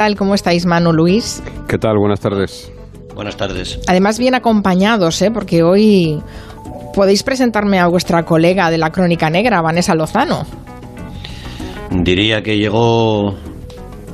tal? 0.00 0.16
¿Cómo 0.16 0.34
estáis, 0.34 0.64
Manu 0.64 0.94
Luis? 0.94 1.42
¿Qué 1.68 1.76
tal? 1.76 1.98
Buenas 1.98 2.20
tardes. 2.20 2.72
Buenas 3.14 3.36
tardes. 3.36 3.78
Además, 3.86 4.18
bien 4.18 4.34
acompañados, 4.34 5.20
¿eh? 5.20 5.30
porque 5.30 5.62
hoy 5.62 6.18
podéis 6.94 7.22
presentarme 7.22 7.78
a 7.78 7.86
vuestra 7.86 8.22
colega 8.22 8.70
de 8.70 8.78
la 8.78 8.88
Crónica 8.92 9.28
Negra, 9.28 9.60
Vanessa 9.60 9.94
Lozano. 9.94 10.46
Diría 11.90 12.40
que 12.40 12.56
llegó 12.56 13.34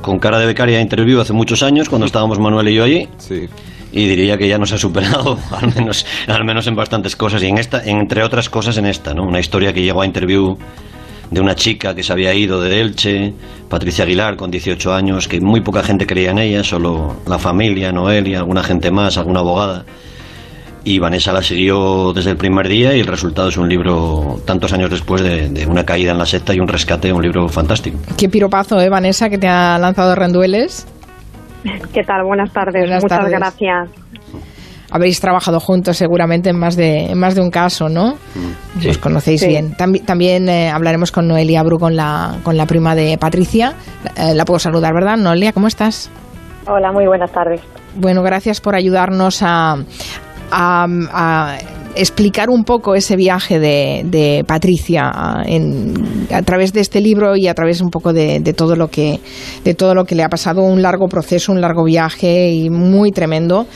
con 0.01 0.19
cara 0.19 0.39
de 0.39 0.47
becaria 0.47 0.79
a 0.79 0.81
Interview 0.81 1.21
hace 1.21 1.31
muchos 1.31 1.63
años, 1.63 1.87
cuando 1.87 2.05
estábamos 2.05 2.37
Manuel 2.37 2.67
y 2.67 2.75
yo 2.75 2.83
allí. 2.83 3.07
Sí. 3.17 3.45
Y 3.93 4.07
diría 4.09 4.37
que 4.37 4.49
ya 4.49 4.57
nos 4.57 4.73
ha 4.73 4.77
superado, 4.77 5.39
al 5.51 5.73
menos, 5.73 6.05
al 6.27 6.43
menos 6.43 6.67
en 6.67 6.75
bastantes 6.75 7.15
cosas, 7.15 7.41
y 7.43 7.47
en 7.47 7.59
esta, 7.59 7.81
entre 7.85 8.25
otras 8.25 8.49
cosas 8.49 8.77
en 8.77 8.87
esta, 8.87 9.13
¿no? 9.13 9.23
Una 9.23 9.39
historia 9.39 9.71
que 9.71 9.81
llegó 9.81 10.01
a 10.01 10.05
Interview 10.05 10.57
de 11.31 11.41
una 11.41 11.55
chica 11.55 11.93
que 11.93 12.03
se 12.03 12.13
había 12.13 12.33
ido 12.33 12.61
de 12.61 12.81
Elche, 12.81 13.33
Patricia 13.69 14.05
Aguilar, 14.05 14.35
con 14.35 14.49
18 14.49 14.93
años, 14.93 15.27
que 15.27 15.39
muy 15.41 15.61
poca 15.61 15.83
gente 15.83 16.05
creía 16.05 16.31
en 16.31 16.39
ella, 16.39 16.63
solo 16.63 17.17
la 17.27 17.37
familia, 17.37 17.91
Noelia, 17.91 18.39
alguna 18.39 18.63
gente 18.63 18.91
más, 18.91 19.17
alguna 19.17 19.39
abogada. 19.41 19.85
Y 20.83 20.99
Vanessa 20.99 21.33
la 21.33 21.41
siguió 21.41 22.13
desde 22.13 22.31
el 22.31 22.37
primer 22.37 22.69
día 22.69 22.95
y 22.95 23.01
el 23.01 23.07
resultado 23.07 23.49
es 23.49 23.57
un 23.57 23.67
libro, 23.67 24.39
tantos 24.45 24.71
años 24.71 24.89
después 24.89 25.21
de, 25.21 25.67
una 25.67 25.83
caída 25.83 26.13
en 26.13 26.17
la 26.17 26.25
secta 26.25 26.53
y 26.53 26.59
un 26.59 26.67
rescate, 26.67 27.11
un 27.11 27.21
libro 27.21 27.49
fantástico. 27.49 27.97
Qué 28.17 28.29
piropazo, 28.29 28.79
¿eh, 28.79 28.87
Vanessa, 28.87 29.29
que 29.29 29.37
te 29.37 29.49
ha 29.49 29.77
lanzado 29.77 30.15
Rendueles? 30.15 30.87
¿Qué 31.93 32.03
tal? 32.03 32.23
Buenas 32.23 32.53
tardes. 32.53 32.89
Muchas 33.03 33.29
gracias 33.29 34.06
habéis 34.91 35.19
trabajado 35.19 35.59
juntos 35.59 35.97
seguramente 35.97 36.49
en 36.49 36.57
más 36.57 36.75
de, 36.75 37.11
en 37.11 37.17
más 37.17 37.35
de 37.35 37.41
un 37.41 37.51
caso, 37.51 37.89
¿no? 37.89 38.15
Sí. 38.79 38.89
Os 38.89 38.97
conocéis 38.97 39.45
bien. 39.45 39.75
También, 39.75 40.05
también 40.05 40.49
eh, 40.49 40.69
hablaremos 40.69 41.11
con 41.11 41.27
Noelia 41.27 41.63
Bru, 41.63 41.79
con 41.79 41.95
la, 41.95 42.37
con 42.43 42.57
la 42.57 42.65
prima 42.65 42.95
de 42.95 43.17
Patricia. 43.17 43.73
Eh, 44.15 44.33
la 44.33 44.45
puedo 44.45 44.59
saludar, 44.59 44.93
¿verdad? 44.93 45.17
Noelia, 45.17 45.53
¿cómo 45.53 45.67
estás? 45.67 46.09
Hola, 46.67 46.91
muy 46.91 47.07
buenas 47.07 47.31
tardes. 47.31 47.61
Bueno, 47.95 48.21
gracias 48.23 48.61
por 48.61 48.75
ayudarnos 48.75 49.41
a, 49.41 49.77
a 50.51 51.57
explicar 51.97 52.49
un 52.49 52.63
poco 52.63 52.95
ese 52.95 53.15
viaje 53.15 53.59
de, 53.59 54.43
Patricia 54.47 55.11
a 55.11 56.41
través 56.43 56.73
de 56.73 56.81
este 56.81 57.01
libro 57.01 57.35
y 57.35 57.47
a 57.47 57.53
través 57.53 57.81
un 57.81 57.89
poco 57.89 58.13
de, 58.13 58.39
todo 58.55 58.75
lo 58.75 58.87
que 58.89 59.19
de 59.63 59.73
todo 59.73 59.93
lo 59.93 60.05
que 60.05 60.15
le 60.15 60.23
ha 60.23 60.29
pasado 60.29 60.61
un 60.61 60.81
largo 60.81 61.07
proceso 61.07 61.51
un 61.51 61.61
largo 61.61 61.83
viaje 61.83 62.51
y 62.51 62.69
muy 62.69 63.11
tremendo 63.11 63.67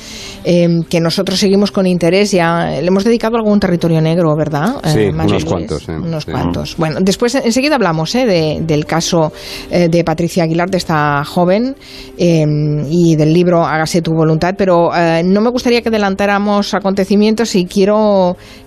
em, 0.43 0.83
que 0.83 0.99
nosotros 0.99 1.39
seguimos 1.39 1.71
con 1.71 1.87
interés. 1.87 2.31
Ya 2.31 2.79
le 2.81 2.87
hemos 2.87 3.03
dedicado 3.03 3.37
algún 3.37 3.59
territorio 3.59 4.01
negro 4.01 4.35
verdad 4.35 4.75
sí 4.85 4.99
eh, 4.99 5.09
unos 5.09 5.45
cuantos 5.45 5.87
unos 5.87 6.25
cuantos. 6.25 6.77
Bueno 6.77 6.99
después 7.01 7.35
enseguida 7.35 7.75
hablamos 7.75 8.13
eh, 8.15 8.59
del 8.61 8.85
caso 8.85 9.31
eh, 9.69 9.89
de 9.89 10.03
Patricia 10.03 10.43
Aguilar 10.43 10.69
de 10.69 10.77
esta 10.77 11.23
joven 11.23 11.75
em, 12.17 12.85
y 12.89 13.15
del 13.15 13.33
libro 13.33 13.65
hágase 13.65 14.01
tu 14.01 14.13
voluntad 14.13 14.55
pero 14.57 14.91
no 15.23 15.41
me 15.41 15.49
gustaría 15.49 15.81
que 15.81 15.89
adelantáramos 15.89 16.73
acontecimientos 16.73 17.55
y 17.55 17.65
quiero 17.65 18.10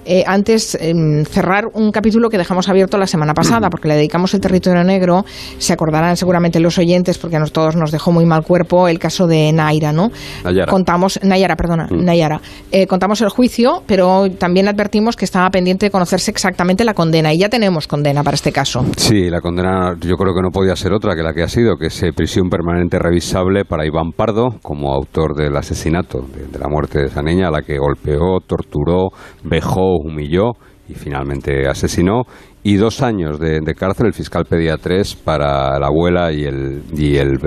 eh, 0.07 0.23
antes 0.27 0.77
em, 0.81 1.25
cerrar 1.25 1.69
un 1.73 1.91
capítulo 1.91 2.29
que 2.29 2.37
dejamos 2.37 2.69
abierto 2.69 2.99
la 2.99 3.07
semana 3.07 3.33
pasada, 3.35 3.71
porque 3.71 3.89
le 3.89 3.95
dedicamos 3.95 4.35
el 4.35 4.41
territorio 4.41 4.85
negro. 4.85 5.25
Se 5.59 5.73
acordarán 5.73 6.17
seguramente 6.17 6.61
los 6.61 6.79
oyentes, 6.79 7.19
porque 7.19 7.37
a 7.37 7.45
todos 7.47 7.77
nos 7.77 7.91
dejó 7.91 8.13
muy 8.13 8.27
mal 8.27 8.43
cuerpo 8.43 8.89
el 8.89 8.99
caso 8.99 9.27
de 9.27 9.53
Naira, 9.53 9.93
¿no? 9.93 10.11
Nayara. 10.45 10.71
Contamos, 10.71 11.21
Nayara, 11.23 11.57
perdona, 11.57 11.87
mm. 11.91 12.05
Nayara. 12.05 12.41
Eh, 12.73 12.87
contamos 12.87 13.21
el 13.21 13.29
juicio, 13.29 13.83
pero 13.87 14.31
también 14.39 14.69
advertimos 14.69 15.17
que 15.17 15.25
estaba 15.25 15.49
pendiente 15.51 15.87
de 15.87 15.91
conocerse 15.91 16.31
exactamente 16.31 16.85
la 16.85 16.95
condena, 16.95 17.33
y 17.33 17.39
ya 17.39 17.49
tenemos 17.49 17.87
condena 17.87 18.23
para 18.23 18.35
este 18.35 18.53
caso. 18.53 18.85
Sí, 18.97 19.31
la 19.31 19.41
condena 19.41 19.95
yo 20.01 20.17
creo 20.17 20.35
que 20.35 20.43
no 20.43 20.51
podía 20.51 20.77
ser 20.77 20.93
otra 20.93 21.15
que 21.15 21.23
la 21.23 21.33
que 21.33 21.43
ha 21.43 21.49
sido, 21.49 21.77
que 21.77 21.87
es 21.87 22.05
prisión 22.15 22.49
permanente 22.49 22.99
revisable 22.99 23.65
para 23.65 23.87
Iván 23.87 24.13
Pardo, 24.13 24.57
como 24.63 24.93
autor 24.93 25.35
del 25.35 25.57
asesinato, 25.57 26.21
de, 26.21 26.47
de 26.47 26.59
la 26.59 26.69
muerte 26.69 26.99
de 26.99 27.07
esa 27.07 27.23
niña, 27.23 27.49
a 27.49 27.51
la 27.51 27.63
que 27.63 27.79
golpeó, 27.79 28.41
torturó, 28.47 29.11
vejó, 29.43 29.97
humilló 29.97 30.57
y 30.89 30.95
finalmente 30.95 31.67
asesinó 31.69 32.27
y 32.65 32.77
dos 32.77 33.03
años 33.03 33.39
de, 33.39 33.61
cárcel. 33.75 34.07
El 34.07 34.15
fiscal 34.15 34.47
pedía 34.47 34.79
tres 34.79 35.15
para 35.15 35.79
la 35.79 35.87
abuela 35.87 36.33
y 36.33 36.45
el, 36.45 36.83
y 36.97 37.17
el, 37.17 37.39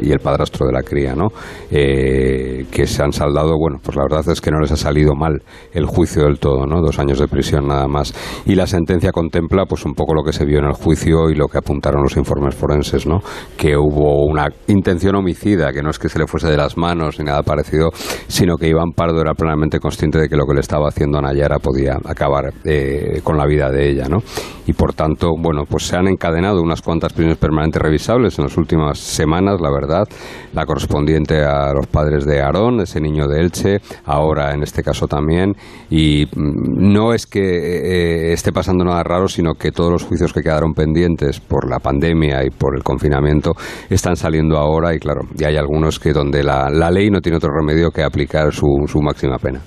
y 0.00 0.12
el 0.12 0.20
padrastro 0.20 0.66
de 0.66 0.72
la 0.72 0.82
cría, 0.82 1.14
¿no? 1.14 1.28
Eh, 1.70 2.64
que 2.70 2.86
se 2.86 3.02
han 3.02 3.12
saldado, 3.12 3.58
bueno, 3.58 3.78
pues 3.82 3.96
la 3.96 4.04
verdad 4.04 4.28
es 4.30 4.40
que 4.40 4.52
no 4.52 4.60
les 4.60 4.70
ha 4.70 4.76
salido 4.76 5.14
mal 5.14 5.42
el 5.72 5.84
juicio 5.86 6.22
del 6.22 6.38
todo, 6.38 6.64
¿no? 6.64 6.80
Dos 6.80 7.00
años 7.00 7.18
de 7.18 7.26
prisión 7.26 7.66
nada 7.66 7.88
más. 7.88 8.14
Y 8.46 8.54
la 8.54 8.68
sentencia 8.68 9.10
contempla, 9.10 9.66
pues 9.66 9.84
un 9.84 9.94
poco 9.94 10.14
lo 10.14 10.22
que 10.22 10.32
se 10.32 10.44
vio 10.44 10.60
en 10.60 10.66
el 10.66 10.74
juicio 10.74 11.28
y 11.28 11.34
lo 11.34 11.48
que 11.48 11.58
apuntaron 11.58 12.00
los 12.00 12.16
informes 12.16 12.54
forenses, 12.54 13.04
¿no? 13.04 13.18
Que 13.56 13.76
hubo 13.76 14.24
una 14.26 14.46
intención 14.68 15.16
homicida, 15.16 15.72
que 15.72 15.82
no 15.82 15.90
es 15.90 15.98
que 15.98 16.08
se 16.08 16.20
le 16.20 16.28
fuese 16.28 16.48
de 16.48 16.56
las 16.56 16.76
manos 16.76 17.18
ni 17.18 17.24
nada 17.24 17.42
parecido, 17.42 17.90
sino 18.28 18.56
que 18.56 18.68
Iván 18.68 18.92
Pardo 18.94 19.20
era 19.20 19.34
plenamente 19.34 19.80
consciente 19.80 20.20
de 20.20 20.28
que 20.28 20.36
lo 20.36 20.46
que 20.46 20.54
le 20.54 20.60
estaba 20.60 20.88
haciendo 20.88 21.18
a 21.18 21.22
Nayara 21.22 21.58
podía 21.58 21.98
acabar 22.04 22.52
eh, 22.64 23.20
con 23.24 23.36
la 23.36 23.44
vida 23.44 23.68
de 23.68 23.90
ella, 23.90 24.06
¿no? 24.08 24.18
Y 24.66 24.72
por 24.72 24.94
tanto, 24.94 25.30
bueno, 25.38 25.64
pues 25.68 25.84
se 25.86 25.96
han 25.96 26.08
encadenado 26.08 26.62
unas 26.62 26.82
cuantas 26.82 27.12
prisiones 27.12 27.38
permanentes 27.38 27.80
revisables 27.82 28.38
en 28.38 28.44
las 28.44 28.56
últimas 28.56 28.98
semanas, 28.98 29.60
la 29.60 29.70
verdad, 29.70 30.04
la 30.52 30.66
correspondiente 30.66 31.42
a 31.42 31.72
los 31.72 31.86
padres 31.86 32.24
de 32.24 32.40
Aarón, 32.40 32.80
ese 32.80 33.00
niño 33.00 33.26
de 33.26 33.40
Elche, 33.40 33.78
ahora 34.04 34.52
en 34.54 34.62
este 34.62 34.82
caso 34.82 35.06
también, 35.06 35.54
y 35.90 36.26
mm, 36.26 36.92
no 36.92 37.12
es 37.12 37.26
que 37.26 37.40
eh, 37.40 38.32
esté 38.32 38.52
pasando 38.52 38.84
nada 38.84 39.02
raro, 39.02 39.28
sino 39.28 39.54
que 39.54 39.70
todos 39.72 39.90
los 39.90 40.04
juicios 40.04 40.32
que 40.32 40.40
quedaron 40.40 40.72
pendientes 40.74 41.40
por 41.40 41.68
la 41.68 41.78
pandemia 41.78 42.44
y 42.44 42.50
por 42.50 42.76
el 42.76 42.82
confinamiento 42.82 43.52
están 43.90 44.16
saliendo 44.16 44.58
ahora 44.58 44.94
y 44.94 44.98
claro, 44.98 45.22
ya 45.34 45.48
hay 45.48 45.56
algunos 45.56 45.98
que 45.98 46.12
donde 46.12 46.42
la, 46.42 46.68
ley 46.90 47.10
no 47.10 47.20
tiene 47.20 47.36
otro 47.36 47.50
remedio 47.50 47.90
que 47.90 48.02
aplicar 48.02 48.52
su, 48.52 48.66
su 48.86 49.00
máxima 49.00 49.38
pena. 49.38 49.60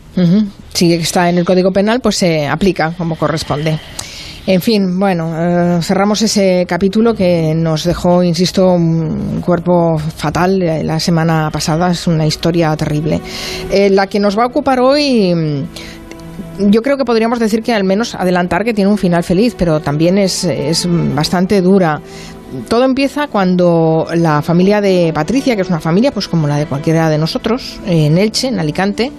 Si 0.74 0.94
está 0.94 1.30
en 1.30 1.38
el 1.38 1.46
Código 1.46 1.72
Penal, 1.72 2.00
pues 2.02 2.18
se 2.18 2.48
aplica 2.48 2.94
como 2.98 3.16
corresponde. 3.16 3.80
En 4.48 4.62
fin, 4.62 5.00
bueno, 5.00 5.34
eh, 5.36 5.80
cerramos 5.82 6.22
ese 6.22 6.66
capítulo 6.68 7.16
que 7.16 7.56
nos 7.56 7.84
dejó, 7.84 8.22
insisto, 8.22 8.74
un 8.74 9.42
cuerpo 9.44 9.98
fatal 9.98 10.60
la 10.86 11.00
semana 11.00 11.50
pasada. 11.52 11.90
Es 11.90 12.06
una 12.06 12.28
historia 12.28 12.76
terrible. 12.76 13.20
Eh, 13.72 13.90
la 13.90 14.06
que 14.06 14.20
nos 14.20 14.38
va 14.38 14.44
a 14.44 14.48
ocupar 14.48 14.80
hoy 14.80 15.34
mm, 15.34 16.70
yo 16.70 16.84
creo 16.84 16.96
que 16.96 17.06
podríamos 17.06 17.40
decir 17.40 17.64
que 17.64 17.74
al 17.74 17.84
menos 17.84 18.14
adelantar 18.14 18.64
que 18.64 18.74
tiene 18.74 18.90
un 18.90 19.00
final 19.00 19.24
feliz, 19.24 19.56
pero 19.58 19.80
también 19.80 20.20
es, 20.20 20.44
es, 20.44 20.88
bastante 20.88 21.62
dura. 21.62 22.00
Todo 22.70 22.86
empieza 22.86 23.28
cuando 23.28 24.08
la 24.16 24.44
familia 24.44 24.80
de 24.80 25.12
Patricia, 25.14 25.56
que 25.56 25.64
es 25.64 25.70
una 25.70 25.80
familia 25.80 26.12
pues 26.12 26.28
como 26.28 26.48
la 26.48 26.58
de 26.58 26.68
cualquiera 26.68 27.10
de 27.10 27.18
nosotros, 27.18 27.80
en 27.88 28.18
Elche, 28.18 28.48
en 28.48 28.60
Alicante, 28.60 29.12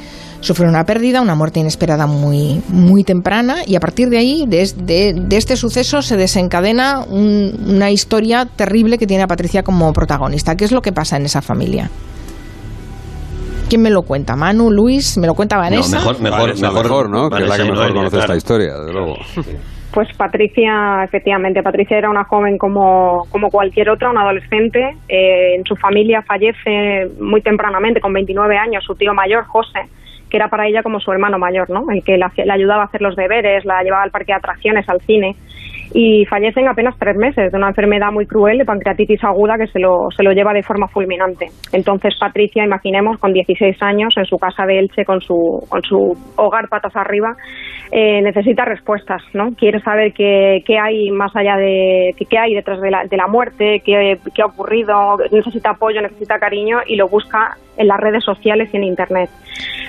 sufre 0.47 0.69
una 0.69 0.85
pérdida, 0.85 1.21
una 1.21 1.35
muerte 1.35 1.59
inesperada 1.59 2.07
muy, 2.07 2.63
muy 2.69 3.03
temprana 3.03 3.57
y 3.67 3.75
a 3.75 3.81
partir 3.81 4.09
de 4.09 4.19
ahí, 4.19 4.45
de, 4.47 4.65
de, 4.77 5.37
este 5.37 5.57
suceso, 5.57 6.03
se 6.03 6.17
desencadena 6.17 7.05
una 7.05 7.91
historia 7.91 8.47
terrible 8.47 8.97
que 8.97 9.07
tiene 9.07 9.25
a 9.25 9.27
Patricia 9.27 9.65
como 9.65 9.93
protagonista. 9.93 10.57
¿Qué 10.57 10.65
es 10.65 10.73
lo 10.73 10.83
que 10.83 10.93
pasa 10.93 11.17
en 11.17 11.25
esa 11.25 11.43
familia? 11.43 11.91
¿Quién 13.69 13.83
me 13.83 13.91
lo 13.91 14.03
cuenta? 14.03 14.37
¿Manu, 14.37 14.71
Luis? 14.71 15.19
¿Me 15.19 15.27
lo 15.27 15.35
cuenta 15.35 15.57
Vanessa? 15.57 15.99
mejor, 15.99 16.21
mejor, 16.21 16.61
mejor, 16.61 17.11
¿no? 17.11 17.29
que 17.29 17.43
es 17.43 17.49
la 17.49 17.57
que 17.57 17.65
mejor 17.65 17.93
conoce 17.93 18.19
esta 18.19 18.37
historia, 18.37 18.75
desde 18.79 18.93
luego. 18.93 19.17
Pues 19.93 20.09
Patricia, 20.17 21.05
efectivamente, 21.05 21.63
Patricia 21.63 21.97
era 21.97 22.11
una 22.11 22.25
joven 22.25 22.59
como, 22.59 23.27
como 23.31 23.49
cualquier 23.49 23.89
otra, 23.89 24.11
una 24.11 24.23
adolescente. 24.23 24.79
Eh, 25.09 25.55
en 25.57 25.65
su 25.65 25.75
familia 25.75 26.23
fallece 26.23 27.09
muy 27.19 27.41
tempranamente, 27.41 28.01
con 28.01 28.13
29 28.13 28.59
años, 28.59 28.85
su 28.85 28.95
tío 28.95 29.15
mayor, 29.15 29.45
José, 29.45 29.89
que 30.31 30.37
era 30.37 30.49
para 30.49 30.67
ella 30.67 30.83
como 30.83 31.01
su 31.01 31.13
hermano 31.13 31.39
mayor, 31.39 31.71
¿no? 31.71 31.91
El 31.91 32.03
que 32.03 32.19
la, 32.19 32.33
le 32.37 32.53
ayudaba 32.53 32.83
a 32.83 32.87
hacer 32.87 33.03
los 33.03 33.17
deberes, 33.17 33.65
la 33.65 33.83
llevaba 33.83 34.03
al 34.03 34.11
parque 34.11 34.33
de 34.33 34.39
atracciones, 34.39 34.89
al 34.89 35.01
cine 35.03 35.37
y 35.93 36.25
fallece 36.27 36.61
en 36.61 36.69
apenas 36.69 36.97
tres 36.99 37.17
meses 37.17 37.51
de 37.51 37.59
una 37.59 37.69
enfermedad 37.69 38.13
muy 38.13 38.27
cruel 38.27 38.59
de 38.59 38.65
pancreatitis 38.65 39.23
aguda 39.25 39.57
que 39.59 39.67
se 39.67 39.79
lo, 39.79 40.09
se 40.15 40.23
lo 40.23 40.33
lleva 40.33 40.53
de 40.53 40.63
forma 40.63 40.89
fulminante. 40.89 41.47
Entonces 41.73 42.15
Patricia, 42.19 42.65
imaginemos, 42.65 43.19
con 43.19 43.33
16 43.33 43.77
años 43.83 44.15
en 44.17 44.25
su 44.25 44.39
casa 44.39 44.67
de 44.67 44.79
Elche, 44.79 45.05
con 45.05 45.21
su, 45.21 45.65
con 45.69 45.83
su 45.83 46.17
hogar 46.37 46.69
patas 46.69 46.95
arriba, 46.97 47.37
eh, 47.91 48.21
necesita 48.23 48.65
respuestas, 48.65 49.23
¿no? 49.33 49.51
Quiere 49.57 49.81
saber 49.81 50.13
qué, 50.13 50.63
qué 50.67 50.79
hay 50.79 51.11
más 51.11 51.35
allá 51.37 51.57
de, 51.57 52.15
qué 52.29 52.39
hay 52.39 52.55
detrás 52.55 52.81
de 52.81 52.91
la, 52.91 53.05
de 53.05 53.17
la 53.17 53.27
muerte, 53.27 53.83
qué, 53.85 54.19
qué 54.35 54.43
ha 54.43 54.47
ocurrido, 54.47 55.17
necesita 55.31 55.71
apoyo, 55.71 56.01
necesita 56.03 56.39
cariño 56.39 56.79
y 56.87 56.97
lo 56.97 57.09
busca 57.09 57.57
en 57.77 57.89
las 57.89 58.01
redes 58.01 58.25
sociales 58.25 58.71
y 58.73 58.77
en 58.77 58.85
Internet. 58.85 59.31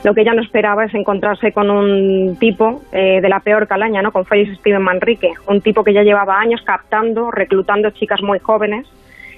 Lo 0.04 0.14
que 0.14 0.22
ella 0.22 0.34
no 0.34 0.42
esperaba 0.42 0.86
es 0.86 0.94
encontrarse 0.94 1.52
con 1.52 1.70
un 1.70 2.38
tipo 2.40 2.82
eh, 2.92 3.20
de 3.20 3.30
la 3.30 3.40
peor 3.40 3.68
calaña, 3.68 4.02
¿no? 4.02 4.12
con 4.12 4.26
Félix 4.26 4.58
Steven 4.60 4.82
Manrique, 4.82 5.32
un 5.48 5.62
tipo 5.62 5.84
que 5.88 5.94
ya 5.94 6.04
llevaba 6.04 6.38
años 6.38 6.62
captando, 6.66 7.32
reclutando 7.32 7.92
chicas 7.92 8.22
muy 8.22 8.40
jóvenes 8.40 8.86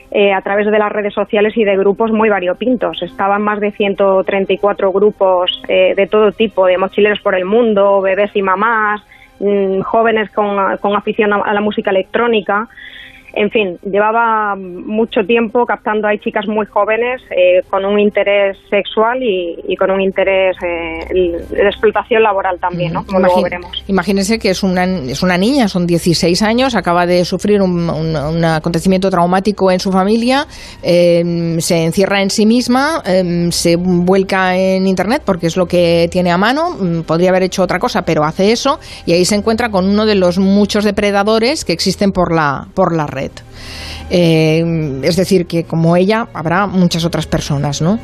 eh, 0.09 0.33
a 0.33 0.41
través 0.41 0.65
de 0.65 0.79
las 0.79 0.91
redes 0.91 1.13
sociales 1.13 1.55
y 1.55 1.63
de 1.63 1.77
grupos 1.77 2.11
muy 2.11 2.27
variopintos. 2.27 3.03
Estaban 3.03 3.43
más 3.43 3.59
de 3.59 3.71
134 3.71 4.91
grupos 4.91 5.61
eh, 5.67 5.93
de 5.95 6.07
todo 6.07 6.31
tipo, 6.31 6.65
de 6.65 6.79
mochileros 6.79 7.19
por 7.19 7.35
el 7.35 7.45
mundo, 7.45 8.01
bebés 8.01 8.31
y 8.35 8.41
mamás, 8.41 9.03
mm, 9.39 9.81
jóvenes 9.81 10.31
con, 10.31 10.77
con 10.77 10.95
afición 10.95 11.33
a 11.33 11.53
la 11.53 11.61
música 11.61 11.91
electrónica. 11.91 12.67
En 13.33 13.49
fin, 13.51 13.77
llevaba 13.83 14.55
mucho 14.55 15.21
tiempo 15.25 15.65
captando 15.65 16.07
a 16.07 16.17
chicas 16.17 16.47
muy 16.47 16.65
jóvenes 16.65 17.21
eh, 17.29 17.61
con 17.69 17.85
un 17.85 17.99
interés 17.99 18.57
sexual 18.69 19.19
y, 19.21 19.75
con 19.77 19.91
un 19.91 20.01
interés 20.01 20.57
eh, 20.63 21.05
de 21.49 21.67
explotación 21.67 22.23
laboral 22.23 22.59
también, 22.59 22.93
¿no? 22.93 23.05
Como 23.05 23.19
luego 23.19 23.41
veremos. 23.43 23.83
Imagínese 23.87 24.39
que 24.39 24.49
es 24.49 24.63
una, 24.63 24.83
es 24.83 25.21
una 25.23 25.37
niña, 25.37 25.67
son 25.67 25.85
16 25.85 26.41
años, 26.41 26.75
acaba 26.75 27.05
de 27.05 27.23
sufrir 27.25 27.61
un, 27.61 27.89
acontecimiento 28.43 29.09
traumático 29.09 29.71
en 29.71 29.79
su 29.79 29.91
familia, 29.91 30.45
em, 30.81 31.59
se 31.59 31.85
encierra 31.85 32.21
en 32.21 32.29
sí 32.29 32.45
misma, 32.45 33.01
em, 33.05 33.51
se 33.51 33.75
vuelca 33.77 34.57
en 34.57 34.87
Internet 34.87 35.21
porque 35.25 35.47
es 35.47 35.57
lo 35.57 35.65
que 35.65 36.07
tiene 36.11 36.31
a 36.31 36.37
mano, 36.37 36.71
mm, 36.71 37.01
podría 37.01 37.29
haber 37.29 37.43
hecho 37.43 37.63
otra 37.63 37.79
cosa, 37.79 38.03
pero 38.03 38.23
hace 38.23 38.51
eso 38.51 38.79
y 39.05 39.13
ahí 39.13 39.25
se 39.25 39.35
encuentra 39.35 39.69
con 39.69 39.87
uno 39.87 40.05
de 40.05 40.15
los 40.15 40.39
muchos 40.39 40.83
depredadores 40.83 41.63
que 41.65 41.73
existen 41.73 42.11
por 42.11 42.33
la, 42.33 42.67
por 42.73 42.95
la 42.95 43.07
red. 43.07 43.18
Eh, 44.09 45.01
es 45.03 45.15
decir, 45.15 45.45
que 45.45 45.63
como 45.65 45.95
ella 45.95 46.27
habrá 46.33 46.67
muchas 46.67 47.05
otras 47.05 47.27
personas. 47.27 47.81
¿no? 47.81 47.99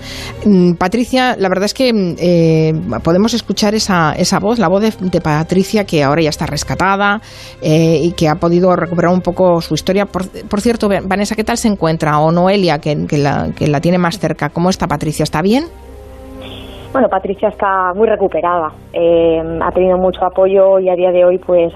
Mm, 0.45 0.73
Patricia, 0.73 1.35
la 1.38 1.50
verdad 1.50 1.65
es 1.65 1.73
que 1.73 1.91
eh, 2.19 2.73
podemos 3.03 3.33
escuchar 3.33 3.73
esa, 3.75 4.13
esa 4.13 4.39
voz, 4.39 4.59
la 4.59 4.67
voz 4.67 4.81
de, 4.81 5.21
Patricia, 5.21 5.85
que 5.85 6.03
ahora 6.03 6.21
ya 6.21 6.29
está 6.29 6.45
rescatada 6.45 7.21
eh, 7.62 8.00
y 8.01 8.12
que 8.13 8.27
ha 8.27 8.35
podido 8.35 8.75
recuperar 8.75 9.12
un 9.12 9.21
poco 9.21 9.62
su 9.62 9.73
historia. 9.73 10.06
Por, 10.06 10.62
cierto, 10.62 10.89
Vanessa, 10.89 11.35
¿qué 11.35 11.44
tal 11.44 11.57
se 11.57 11.67
encuentra? 11.67 12.19
O 12.19 12.31
Noelia, 12.31 12.79
que, 12.79 13.07
que, 13.07 13.17
la, 13.17 13.50
que 13.56 13.67
la 13.67 13.81
tiene 13.81 13.97
más 13.97 14.19
cerca. 14.19 14.50
¿Cómo 14.50 14.69
está 14.69 14.88
Patricia? 14.88 15.23
¿Está 15.23 15.41
bien? 15.41 15.65
Bueno, 16.91 17.09
Patricia 17.09 17.50
está 17.50 17.94
muy 17.94 18.07
recuperada, 18.07 18.67
ha 18.67 19.71
tenido 19.73 19.97
mucho 19.97 20.23
apoyo 20.23 20.79
y 20.79 20.88
a 20.88 20.95
día 20.95 21.12
de 21.12 21.25
hoy 21.25 21.38
pues 21.39 21.73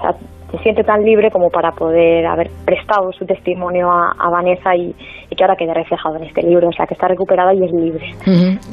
se 0.50 0.58
siente 0.58 0.82
tan 0.82 1.02
libre 1.04 1.30
como 1.30 1.48
para 1.50 1.72
poder 1.72 2.26
haber 2.26 2.50
prestado 2.64 3.12
su 3.12 3.24
testimonio 3.24 3.90
a, 3.90 4.30
Vanessa 4.30 4.74
y, 4.74 4.94
que 5.34 5.44
ahora 5.44 5.56
quede 5.56 5.72
reflejado 5.72 6.16
en 6.16 6.24
este 6.24 6.42
libro, 6.42 6.68
o 6.68 6.72
sea 6.72 6.86
que 6.86 6.94
está 6.94 7.08
recuperada 7.08 7.54
y 7.54 7.64
es 7.64 7.72
libre. 7.72 8.14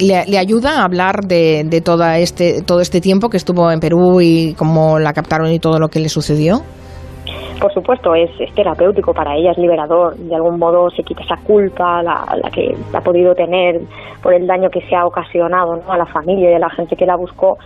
¿Le, 0.00 0.38
ayuda 0.38 0.80
a 0.80 0.84
hablar 0.84 1.20
de, 1.26 1.64
de 1.64 1.82
este, 2.22 2.62
todo 2.62 2.80
este 2.80 3.00
tiempo 3.00 3.28
que 3.28 3.36
estuvo 3.36 3.70
en 3.70 3.80
Perú 3.80 4.20
y 4.20 4.54
cómo 4.58 4.98
la 4.98 5.12
captaron 5.12 5.50
y 5.50 5.58
todo 5.58 5.78
lo 5.78 5.88
que 5.88 6.00
le 6.00 6.08
sucedió? 6.08 6.62
por 7.58 7.72
supuesto, 7.72 8.14
es, 8.14 8.30
terapéutico 8.54 9.12
para 9.12 9.36
ella, 9.36 9.52
es 9.52 9.58
liberador. 9.58 10.16
De 10.16 10.34
algún 10.34 10.58
modo 10.58 10.90
se 10.90 11.02
quita 11.02 11.22
esa 11.22 11.36
culpa, 11.44 12.02
la, 12.02 12.24
que 12.52 12.74
ha 12.92 13.00
podido 13.00 13.34
tener 13.34 13.80
por 14.22 14.34
el 14.34 14.46
daño 14.46 14.70
que 14.70 14.80
se 14.82 14.94
ha 14.94 15.04
ocasionado 15.06 15.76
¿no? 15.76 15.92
a 15.92 15.98
la 15.98 16.06
familia 16.06 16.50
y 16.50 16.54
a 16.54 16.58
la 16.58 16.70
gente 16.70 16.96
que 16.96 17.06
la 17.06 17.16
buscó 17.16 17.58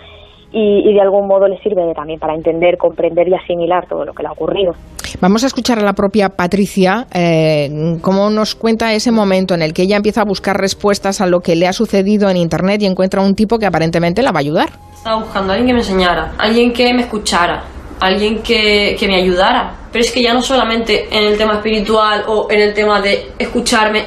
y, 0.53 0.93
de 0.93 1.01
algún 1.01 1.27
modo 1.27 1.49
le 1.49 1.59
sirve 1.59 1.83
también 1.95 2.19
para 2.19 2.35
entender, 2.35 2.77
comprender 2.77 3.27
y 3.29 3.35
asimilar 3.35 3.87
todo 3.89 4.05
lo 4.05 4.13
que 4.13 4.23
le 4.23 4.29
ha 4.29 4.33
ocurrido. 4.33 4.73
Vamos 5.21 5.45
a 5.45 5.47
escuchar 5.47 5.79
a 5.79 5.83
la 5.83 5.95
propia 5.95 6.31
Patricia 6.31 7.07
eh, 7.15 7.97
cómo 8.01 8.29
nos 8.31 8.55
cuenta 8.55 8.93
ese 8.93 9.13
momento 9.13 9.55
en 9.55 9.63
el 9.63 9.73
que 9.73 9.83
ella 9.83 9.97
empieza 9.97 10.23
a 10.23 10.25
buscar 10.25 10.57
respuestas 10.57 11.21
a 11.21 11.27
lo 11.27 11.41
que 11.41 11.57
le 11.57 11.67
ha 11.67 11.73
sucedido 11.73 12.29
en 12.29 12.37
Internet 12.37 12.83
y 12.83 12.87
encuentra 12.87 13.23
un 13.23 13.35
tipo 13.35 13.59
que 13.59 13.67
aparentemente 13.67 14.23
la 14.23 14.33
va 14.33 14.39
a 14.39 14.41
ayudar. 14.41 14.71
Estaba 14.93 15.23
buscando 15.23 15.53
a 15.53 15.57
alguien 15.57 15.69
que 15.69 15.75
me 15.75 15.81
enseñara, 15.81 16.33
alguien 16.39 16.73
que 16.73 16.95
me 16.95 17.03
escuchara, 17.03 17.63
alguien 18.01 18.43
que, 18.43 18.97
que 18.99 19.07
me 19.07 19.17
ayudara. 19.17 19.75
Pero 19.91 20.05
es 20.05 20.13
que 20.13 20.23
ya 20.23 20.35
no 20.35 20.43
solamente 20.43 21.07
en 21.11 21.25
el 21.25 21.39
tema 21.39 21.55
espiritual 21.55 22.25
o 22.27 22.47
en 22.51 22.61
el 22.61 22.75
tema 22.75 23.01
de 23.01 23.33
escucharme, 23.39 24.05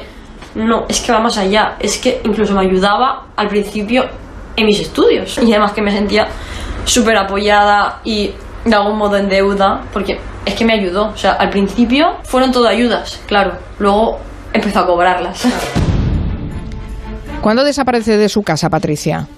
no, 0.54 0.84
es 0.88 1.00
que 1.00 1.12
va 1.12 1.20
más 1.20 1.38
allá. 1.38 1.76
Es 1.78 1.98
que 1.98 2.20
incluso 2.24 2.54
me 2.54 2.62
ayudaba 2.62 3.26
al 3.36 3.48
principio 3.48 4.04
en 4.56 4.66
mis 4.66 4.80
estudios. 4.80 5.38
Y 5.38 5.52
además 5.52 5.72
que 5.72 5.82
me 5.82 5.92
sentía 5.92 6.28
súper 6.84 7.16
apoyada 7.16 8.00
y 8.04 8.32
de 8.64 8.74
algún 8.74 8.96
modo 8.98 9.16
en 9.16 9.28
deuda, 9.28 9.82
porque 9.92 10.18
es 10.44 10.54
que 10.54 10.64
me 10.64 10.72
ayudó. 10.72 11.08
O 11.08 11.16
sea, 11.16 11.32
al 11.32 11.50
principio 11.50 12.16
fueron 12.24 12.52
todo 12.52 12.66
ayudas, 12.66 13.20
claro. 13.26 13.52
Luego 13.78 14.18
empezó 14.52 14.80
a 14.80 14.86
cobrarlas. 14.86 15.46
¿Cuándo 17.40 17.64
desaparece 17.64 18.16
de 18.16 18.28
su 18.28 18.42
casa, 18.42 18.68
Patricia? 18.70 19.28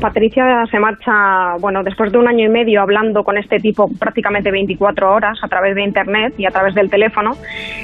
Patricia 0.00 0.64
se 0.70 0.78
marcha, 0.78 1.56
bueno, 1.60 1.82
después 1.82 2.10
de 2.10 2.18
un 2.18 2.26
año 2.26 2.46
y 2.46 2.48
medio 2.48 2.80
hablando 2.80 3.22
con 3.22 3.36
este 3.36 3.58
tipo 3.58 3.88
prácticamente 3.98 4.50
24 4.50 5.12
horas 5.12 5.38
a 5.42 5.48
través 5.48 5.74
de 5.74 5.82
Internet 5.82 6.34
y 6.38 6.46
a 6.46 6.50
través 6.50 6.74
del 6.74 6.88
teléfono, 6.88 7.36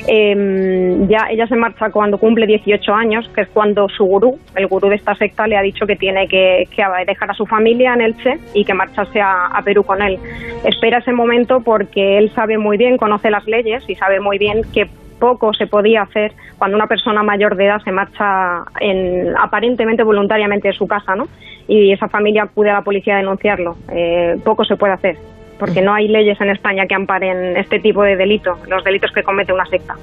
em, 0.08 1.06
ya 1.08 1.26
ella 1.30 1.46
se 1.46 1.56
marcha 1.56 1.90
cuando 1.90 2.18
cumple 2.18 2.46
18 2.46 2.94
años, 2.94 3.28
que 3.34 3.42
es 3.42 3.48
cuando 3.48 3.88
su 3.88 4.04
gurú, 4.04 4.38
el 4.54 4.66
gurú 4.66 4.88
de 4.88 4.96
esta 4.96 5.14
secta, 5.14 5.46
le 5.46 5.56
ha 5.56 5.62
dicho 5.62 5.86
que 5.86 5.96
tiene 5.96 6.26
que, 6.26 6.64
dejar 7.06 7.30
a 7.30 7.34
su 7.34 7.46
familia 7.46 7.94
en 7.94 8.00
Elche 8.00 8.38
y 8.54 8.64
que 8.64 8.74
marcharse 8.74 9.20
a 9.20 9.60
Perú 9.64 9.84
con 9.84 10.00
él. 10.02 10.18
Espera 10.64 10.98
ese 10.98 11.12
momento 11.12 11.60
porque 11.60 12.18
él 12.18 12.30
sabe 12.34 12.58
muy 12.58 12.76
bien, 12.76 12.96
conoce 12.96 13.30
las 13.30 13.46
leyes 13.46 13.84
y 13.88 13.94
sabe 13.94 14.20
muy 14.20 14.38
bien 14.38 14.62
que 14.72 14.88
poco 15.18 15.52
se 15.54 15.66
podía 15.66 16.02
hacer 16.02 16.32
cuando 16.58 16.76
una 16.76 16.86
persona 16.86 17.22
mayor 17.22 17.56
de 17.56 17.66
edad 17.66 17.82
se 17.82 17.92
marcha 17.92 18.64
en, 18.80 19.36
aparentemente 19.36 20.02
voluntariamente 20.02 20.68
de 20.68 20.74
su 20.74 20.86
casa, 20.86 21.14
¿no? 21.14 21.28
Y 21.68 21.92
esa 21.92 22.08
familia 22.08 22.44
acude 22.44 22.70
a 22.70 22.74
la 22.74 22.82
policía 22.82 23.14
a 23.14 23.18
denunciarlo. 23.18 23.76
Eh, 23.90 24.38
poco 24.44 24.64
se 24.64 24.76
puede 24.76 24.92
hacer, 24.92 25.16
porque 25.58 25.82
no 25.82 25.94
hay 25.94 26.08
leyes 26.08 26.40
en 26.40 26.50
España 26.50 26.86
que 26.86 26.94
amparen 26.94 27.56
este 27.56 27.80
tipo 27.80 28.02
de 28.02 28.16
delito, 28.16 28.58
los 28.68 28.84
delitos 28.84 29.12
que 29.12 29.22
comete 29.22 29.52
una 29.52 29.66
secta. 29.66 29.96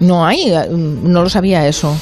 No 0.00 0.24
hay, 0.24 0.52
no 0.70 1.22
lo 1.22 1.28
sabía 1.28 1.66
eso. 1.66 1.96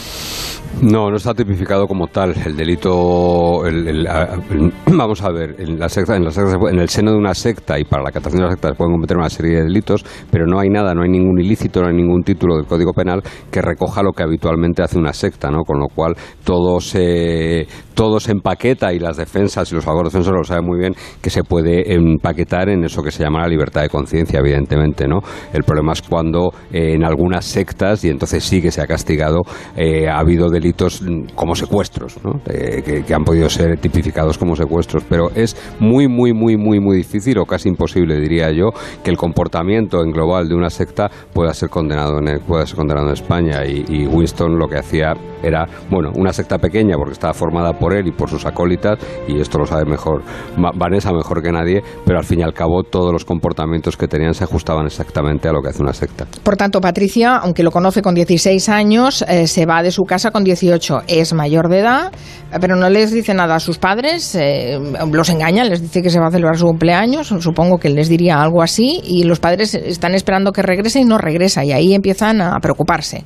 No, 0.82 1.10
no 1.10 1.16
está 1.16 1.32
tipificado 1.32 1.86
como 1.86 2.06
tal. 2.06 2.34
El 2.44 2.54
delito, 2.54 3.62
vamos 4.86 5.22
a 5.22 5.30
ver, 5.30 5.56
en 5.58 5.78
la 5.78 5.88
secta, 5.88 6.16
en 6.16 6.24
la 6.24 6.30
secta, 6.30 6.56
en 6.70 6.78
el 6.78 6.88
seno 6.88 7.12
de 7.12 7.16
una 7.16 7.34
secta 7.34 7.78
y 7.78 7.84
para 7.84 8.02
la 8.02 8.10
captación 8.10 8.42
de 8.42 8.46
la 8.46 8.52
secta 8.52 8.68
se 8.68 8.74
pueden 8.74 8.92
cometer 8.92 9.16
una 9.16 9.30
serie 9.30 9.56
de 9.56 9.62
delitos, 9.62 10.04
pero 10.30 10.46
no 10.46 10.60
hay 10.60 10.68
nada, 10.68 10.94
no 10.94 11.02
hay 11.02 11.08
ningún 11.08 11.40
ilícito, 11.40 11.80
no 11.80 11.88
hay 11.88 11.96
ningún 11.96 12.22
título 12.22 12.56
del 12.56 12.66
Código 12.66 12.92
Penal 12.92 13.22
que 13.50 13.62
recoja 13.62 14.02
lo 14.02 14.12
que 14.12 14.22
habitualmente 14.22 14.82
hace 14.82 14.98
una 14.98 15.12
secta, 15.14 15.50
¿no? 15.50 15.62
Con 15.64 15.78
lo 15.80 15.86
cual 15.88 16.14
todo 16.44 16.78
se 16.80 17.66
todo 17.96 18.20
se 18.20 18.31
empaqueta 18.31 18.93
y 18.93 18.98
las 18.98 19.16
defensas 19.16 19.72
y 19.72 19.75
los 19.75 19.87
abogados 19.87 20.12
defensores 20.12 20.38
lo 20.38 20.44
saben 20.44 20.66
muy 20.66 20.78
bien 20.78 20.94
que 21.20 21.31
se 21.31 21.43
puede 21.43 21.94
empaquetar 21.94 22.69
en 22.69 22.84
eso 22.84 23.02
que 23.02 23.10
se 23.10 23.25
llama 23.25 23.40
la 23.40 23.48
libertad 23.48 23.81
de 23.81 23.88
conciencia, 23.88 24.38
evidentemente, 24.38 25.08
¿no? 25.08 25.20
El 25.52 25.64
problema 25.64 25.94
es 25.94 26.02
cuando 26.02 26.52
eh, 26.70 26.93
en 26.94 27.04
algunas 27.04 27.46
sectas 27.46 28.04
y 28.04 28.10
entonces 28.10 28.44
sí 28.44 28.60
que 28.60 28.70
se 28.70 28.82
ha 28.82 28.87
castigado 28.87 29.43
eh, 29.76 30.08
ha 30.08 30.19
habido 30.19 30.50
delitos 30.50 31.02
como 31.34 31.54
secuestros, 31.54 32.19
que, 32.44 33.14
han 33.14 33.25
podido 33.25 33.48
ser 33.48 33.78
tipificados 33.78 34.37
como 34.37 34.54
secuestros. 34.56 35.04
Pero 35.08 35.31
es 35.34 35.56
muy, 35.81 36.06
muy, 36.06 36.34
muy, 36.34 36.58
muy, 36.58 36.81
muy 36.81 36.98
difícil 36.98 37.38
o 37.38 37.46
casi 37.46 37.70
imposible, 37.70 38.20
diría 38.20 38.52
yo, 38.52 38.70
que 39.02 39.10
el 39.10 39.16
comportamiento 39.16 40.02
en 40.02 40.10
global 40.10 40.48
de 40.48 40.54
una 40.54 40.69
secta 40.69 41.10
pueda 41.32 41.54
ser 41.54 41.70
condenado 41.70 42.19
en, 42.19 42.40
pueda 42.40 42.66
ser 42.66 42.76
condenado 42.76 43.06
en 43.06 43.14
España. 43.14 43.64
Y, 43.64 44.06
Winston 44.06 44.58
lo 44.58 44.69
que 44.69 44.78
hacía 44.78 45.14
era, 45.43 45.66
bueno, 45.90 46.10
una 46.14 46.32
secta 46.32 46.58
pequeña 46.58 46.96
porque 46.96 47.12
estaba 47.12 47.32
formada 47.32 47.72
por 47.72 47.85
él 47.94 48.08
y 48.08 48.12
por 48.12 48.28
sus 48.28 48.46
acólitas, 48.46 48.98
y 49.28 49.40
esto 49.40 49.58
lo 49.58 49.66
sabe 49.66 49.84
mejor 49.84 50.22
Vanessa 50.56 51.12
mejor 51.12 51.43
que 51.43 51.52
nadie, 51.52 51.82
pero 52.05 52.19
al 52.19 52.24
fin 52.24 52.40
y 52.40 52.43
al 52.43 52.52
cabo 52.52 52.82
todos 52.82 53.12
los 53.12 53.24
comportamientos 53.24 53.96
que 53.96 54.08
tenían 54.08 54.34
se 54.34 54.44
ajustaban 54.44 54.86
exactamente 54.86 55.48
a 55.48 55.52
lo 55.52 55.62
que 55.62 55.69
hace 55.69 55.82
una 55.82 55.93
secta. 55.93 56.26
Por 56.43 56.56
tanto, 56.56 56.81
Patricia, 56.81 57.36
aunque 57.36 57.62
lo 57.62 57.70
conoce 57.70 58.02
con 58.02 58.14
16 58.14 58.69
años, 58.69 59.24
eh, 59.28 59.46
se 59.46 59.66
va 59.66 59.82
de 59.82 59.90
su 59.90 60.05
casa 60.05 60.31
con 60.31 60.44
18. 60.44 61.02
Es 61.08 61.32
mayor 61.32 61.69
de 61.69 61.81
edad, 61.81 62.12
pero 62.60 62.76
no 62.76 62.88
les 62.88 63.12
dice 63.12 63.34
nada 63.34 63.56
a 63.56 63.60
sus 63.60 63.78
padres, 63.78 64.34
eh, 64.34 64.78
los 65.10 65.28
engaña, 65.28 65.64
les 65.64 65.82
dice 65.82 66.02
que 66.02 66.10
se 66.10 66.20
va 66.20 66.28
a 66.28 66.31
celebrar 66.31 66.56
su 66.56 66.66
cumpleaños, 66.66 67.28
supongo 67.28 67.78
que 67.78 67.88
les 67.88 68.08
diría 68.08 68.40
algo 68.40 68.62
así, 68.62 69.00
y 69.05 69.24
los 69.24 69.40
padres 69.40 69.74
están 69.74 70.14
esperando 70.14 70.52
que 70.52 70.62
regrese 70.62 71.00
y 71.00 71.05
no 71.05 71.19
regresa, 71.19 71.64
y 71.64 71.72
ahí 71.72 71.94
empiezan 71.94 72.40
a 72.40 72.58
preocuparse. 72.60 73.24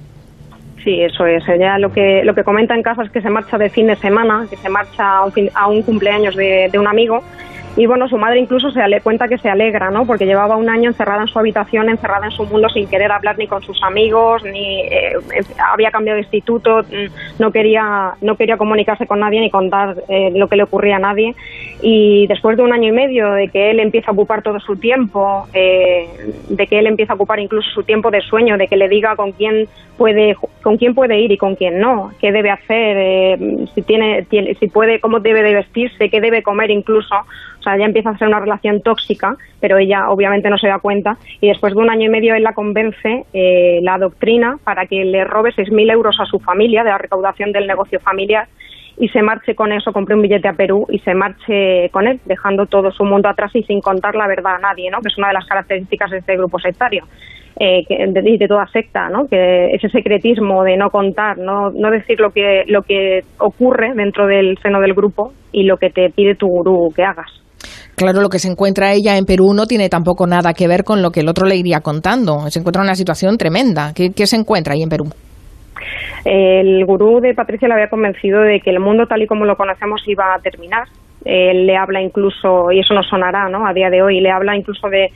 Sí, 0.85 1.03
eso 1.03 1.27
es. 1.27 1.47
Ella 1.49 1.79
lo 1.79 1.93
que, 1.93 2.23
lo 2.25 2.35
que 2.35 2.43
comenta 2.43 2.75
en 2.75 2.83
casa 2.83 3.03
es 3.03 3.11
que 3.11 3.21
se 3.21 3.29
marcha 3.29 3.59
de 3.59 3.69
fin 3.69 3.87
de 3.87 3.97
semana, 3.97 4.47
que 4.49 4.57
se 4.57 4.69
marcha 4.69 5.19
a 5.19 5.25
un, 5.27 5.33
a 5.55 5.69
un 5.69 5.83
cumpleaños 5.83 6.35
de, 6.37 6.69
de 6.73 6.79
un 6.79 6.87
amigo 6.87 7.23
y 7.77 7.87
bueno, 7.87 8.09
su 8.09 8.19
madre 8.19 8.41
incluso 8.41 8.71
se 8.73 8.87
le 8.89 9.01
cuenta 9.01 9.29
que 9.29 9.39
se 9.39 9.49
alegra, 9.49 9.91
¿no? 9.91 10.05
Porque 10.05 10.27
llevaba 10.27 10.57
un 10.57 10.69
año 10.69 10.91
encerrada 10.91 11.23
en 11.23 11.29
su 11.29 11.39
habitación, 11.39 11.89
encerrada 11.89 12.27
en 12.27 12.33
su 12.33 12.45
mundo, 12.45 12.69
sin 12.69 12.89
querer 12.89 13.13
hablar 13.13 13.39
ni 13.39 13.47
con 13.47 13.63
sus 13.63 13.81
amigos, 13.85 14.43
ni 14.43 14.81
eh, 14.81 15.13
había 15.73 15.93
cambiado 15.93 16.17
de 16.17 16.23
instituto, 16.23 16.83
mm, 16.83 17.41
no 17.41 17.53
quería, 17.53 18.15
no 18.23 18.37
quería 18.37 18.57
comunicarse 18.57 19.07
con 19.07 19.21
nadie 19.21 19.41
ni 19.41 19.51
contar 19.51 19.97
eh, 20.09 20.33
lo 20.35 20.49
que 20.49 20.57
le 20.57 20.65
ocurría 20.65 20.97
a 20.97 20.99
nadie. 20.99 21.37
Y 21.81 22.27
después 22.27 22.57
de 22.57 22.65
un 22.65 22.73
año 22.73 22.89
y 22.89 22.93
medio 22.93 23.31
de 23.33 23.49
que 23.49 23.71
él 23.71 23.79
empieza 23.79 24.11
a 24.11 24.15
ocupar 24.15 24.43
todo 24.43 24.59
su 24.59 24.77
tiempo, 24.77 25.47
eh, 25.55 26.09
de 26.49 26.67
que 26.67 26.81
él 26.81 26.89
empieza 26.89 27.13
a 27.13 27.17
ocupar 27.17 27.39
incluso 27.39 27.71
su 27.71 27.85
tiempo 27.85 28.11
de 28.11 28.21
sueño, 28.21 28.59
de 28.59 28.67
que 28.67 28.77
le 28.77 28.89
diga 28.89 29.15
con 29.15 29.31
quién 29.31 29.69
puede, 29.97 30.37
con 30.63 30.77
quién 30.77 30.95
puede 30.95 31.21
ir 31.21 31.31
y 31.31 31.39
con 31.39 31.55
quién 31.55 31.79
no, 31.79 32.11
qué 32.21 32.33
debe 32.33 32.51
hacer, 32.51 33.39
si 33.75 33.83
tiene, 33.83 34.23
tiene, 34.23 34.55
si 34.57 34.67
puede, 34.67 34.99
cómo 34.99 35.21
debe 35.21 35.43
de 35.43 35.55
vestirse, 35.55 36.11
qué 36.11 36.21
debe 36.21 36.43
comer 36.43 36.71
incluso 36.71 37.15
o 37.61 37.63
sea, 37.63 37.77
ya 37.77 37.85
empieza 37.85 38.11
a 38.11 38.19
ser 38.19 38.29
una 38.29 38.41
relación 38.41 38.81
tóxica, 38.81 39.37
pero 39.61 39.79
ella 39.79 40.09
obviamente 40.09 40.49
no 40.51 40.59
se 40.59 40.69
da 40.69 40.79
cuenta. 40.79 41.19
Y 41.41 41.49
después 41.49 41.75
de 41.75 41.81
un 41.81 41.91
año 41.91 42.07
y 42.07 42.09
medio 42.09 42.35
él 42.35 42.43
la 42.43 42.55
convence, 42.55 43.25
eh, 43.33 43.81
la 43.83 43.99
doctrina, 43.99 44.57
para 44.65 44.87
que 44.87 45.05
le 45.05 45.25
robe 45.25 45.51
6.000 45.51 45.93
euros 45.93 46.19
a 46.21 46.25
su 46.25 46.39
familia 46.39 46.83
de 46.83 46.91
la 46.91 46.99
recaudación 46.99 47.53
del 47.53 47.67
negocio 47.67 48.01
familiar 48.01 48.49
y 48.99 49.09
se 49.09 49.23
marche 49.23 49.55
con 49.55 49.73
eso, 49.73 49.93
compre 49.93 50.15
un 50.15 50.23
billete 50.23 50.49
a 50.49 50.53
Perú 50.53 50.87
y 50.91 50.99
se 50.99 51.15
marche 51.15 51.89
con 51.91 52.07
él, 52.07 52.21
dejando 52.27 52.67
todo 52.67 52.91
su 52.91 53.05
mundo 53.05 53.29
atrás 53.29 53.51
y 53.55 53.63
sin 53.63 53.81
contar 53.81 54.15
la 54.15 54.27
verdad 54.27 54.57
a 54.57 54.59
nadie, 54.59 54.91
¿no? 54.91 55.01
que 55.01 55.09
es 55.09 55.17
una 55.17 55.29
de 55.29 55.35
las 55.35 55.47
características 55.47 56.11
de 56.11 56.19
este 56.19 56.37
grupo 56.37 56.59
sectario. 56.59 57.05
eh, 57.59 57.85
de, 57.89 58.23
de, 58.23 58.49
toda 58.49 58.67
secta, 58.69 59.09
¿no? 59.11 59.27
Que 59.27 59.75
ese 59.75 59.89
secretismo 59.91 60.65
de 60.65 60.77
no 60.77 60.91
contar, 60.91 61.37
no, 61.37 61.71
no 61.71 61.91
decir 61.91 62.19
lo 62.19 62.31
que, 62.31 62.65
lo 62.67 62.83
que 62.83 63.23
ocurre 63.39 63.93
dentro 63.95 64.27
del 64.27 64.57
seno 64.63 64.81
del 64.81 64.95
grupo 64.95 65.33
y 65.53 65.65
lo 65.65 65.77
que 65.77 65.91
te 65.91 66.11
pide 66.11 66.37
tu 66.37 66.47
gurú 66.47 66.93
que 66.95 67.05
hagas. 67.05 67.31
Claro, 68.01 68.23
lo 68.23 68.31
que 68.31 68.39
se 68.39 68.49
encuentra 68.49 68.95
ella 68.95 69.19
en 69.19 69.27
Perú 69.27 69.53
no 69.53 69.67
tiene 69.67 69.91
tampoco 69.91 70.27
nada 70.27 70.55
que 70.55 70.67
ver 70.67 70.85
con 70.85 71.03
lo 71.03 71.11
que 71.11 71.21
el 71.21 71.29
otro 71.29 71.47
le 71.47 71.57
iría 71.57 71.81
contando. 71.81 72.49
Se 72.49 72.59
encuentra 72.59 72.81
en 72.81 72.87
una 72.87 72.95
situación 72.95 73.37
tremenda. 73.37 73.93
¿Qué, 73.95 74.13
qué 74.17 74.27
se 74.27 74.37
encuentra 74.37 74.73
ahí 74.73 74.83
en 74.83 74.89
Perú? 74.89 75.05
El 76.25 76.83
gurú 76.87 77.21
de 77.21 77.35
Patricia 77.35 77.69
le 77.69 77.75
había 77.75 77.91
convencido 77.91 78.41
de 78.41 78.61
que 78.61 78.71
el 78.71 78.81
mundo 78.81 79.05
tal 79.07 79.21
y 79.21 79.27
como 79.27 79.45
lo 79.45 79.55
conocemos 79.55 80.01
iba 80.07 80.35
a 80.35 80.39
terminar. 80.39 80.89
Él 81.25 81.67
le 81.67 81.77
habla 81.77 82.01
incluso, 82.01 82.73
y 82.73 82.81
eso 82.81 82.95
no 82.95 83.03
sonará 83.03 83.49
¿no? 83.49 83.67
a 83.67 83.75
día 83.75 83.91
de 83.91 84.03
hoy, 84.03 84.21
le 84.21 84.31
habla 84.31 84.57
incluso 84.57 84.89
de, 84.89 85.11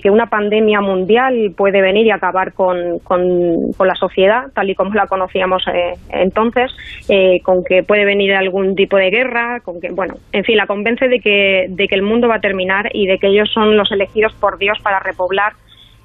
que 0.00 0.10
una 0.10 0.26
pandemia 0.26 0.80
mundial 0.80 1.54
puede 1.56 1.80
venir 1.80 2.06
y 2.06 2.10
acabar 2.10 2.52
con, 2.52 2.98
con, 3.00 3.86
la 3.86 3.94
sociedad, 3.94 4.48
tal 4.54 4.70
y 4.70 4.74
como 4.74 4.92
la 4.94 5.06
conocíamos 5.06 5.62
eh, 5.68 5.94
entonces, 6.10 6.70
eh, 7.08 7.40
con 7.42 7.64
que 7.64 7.82
puede 7.82 8.04
venir 8.04 8.34
algún 8.34 8.74
tipo 8.74 8.96
de 8.96 9.10
guerra, 9.10 9.60
con 9.60 9.80
que, 9.80 9.90
bueno, 9.90 10.14
en 10.32 10.44
fin, 10.44 10.56
la 10.56 10.66
convence 10.66 11.08
de 11.08 11.20
que, 11.20 11.66
de 11.70 11.88
que 11.88 11.94
el 11.94 12.02
mundo 12.02 12.28
va 12.28 12.36
a 12.36 12.40
terminar 12.40 12.90
y 12.92 13.06
de 13.06 13.18
que 13.18 13.28
ellos 13.28 13.50
son 13.52 13.76
los 13.76 13.90
elegidos 13.90 14.34
por 14.34 14.58
Dios 14.58 14.78
para 14.82 15.00
repoblar 15.00 15.52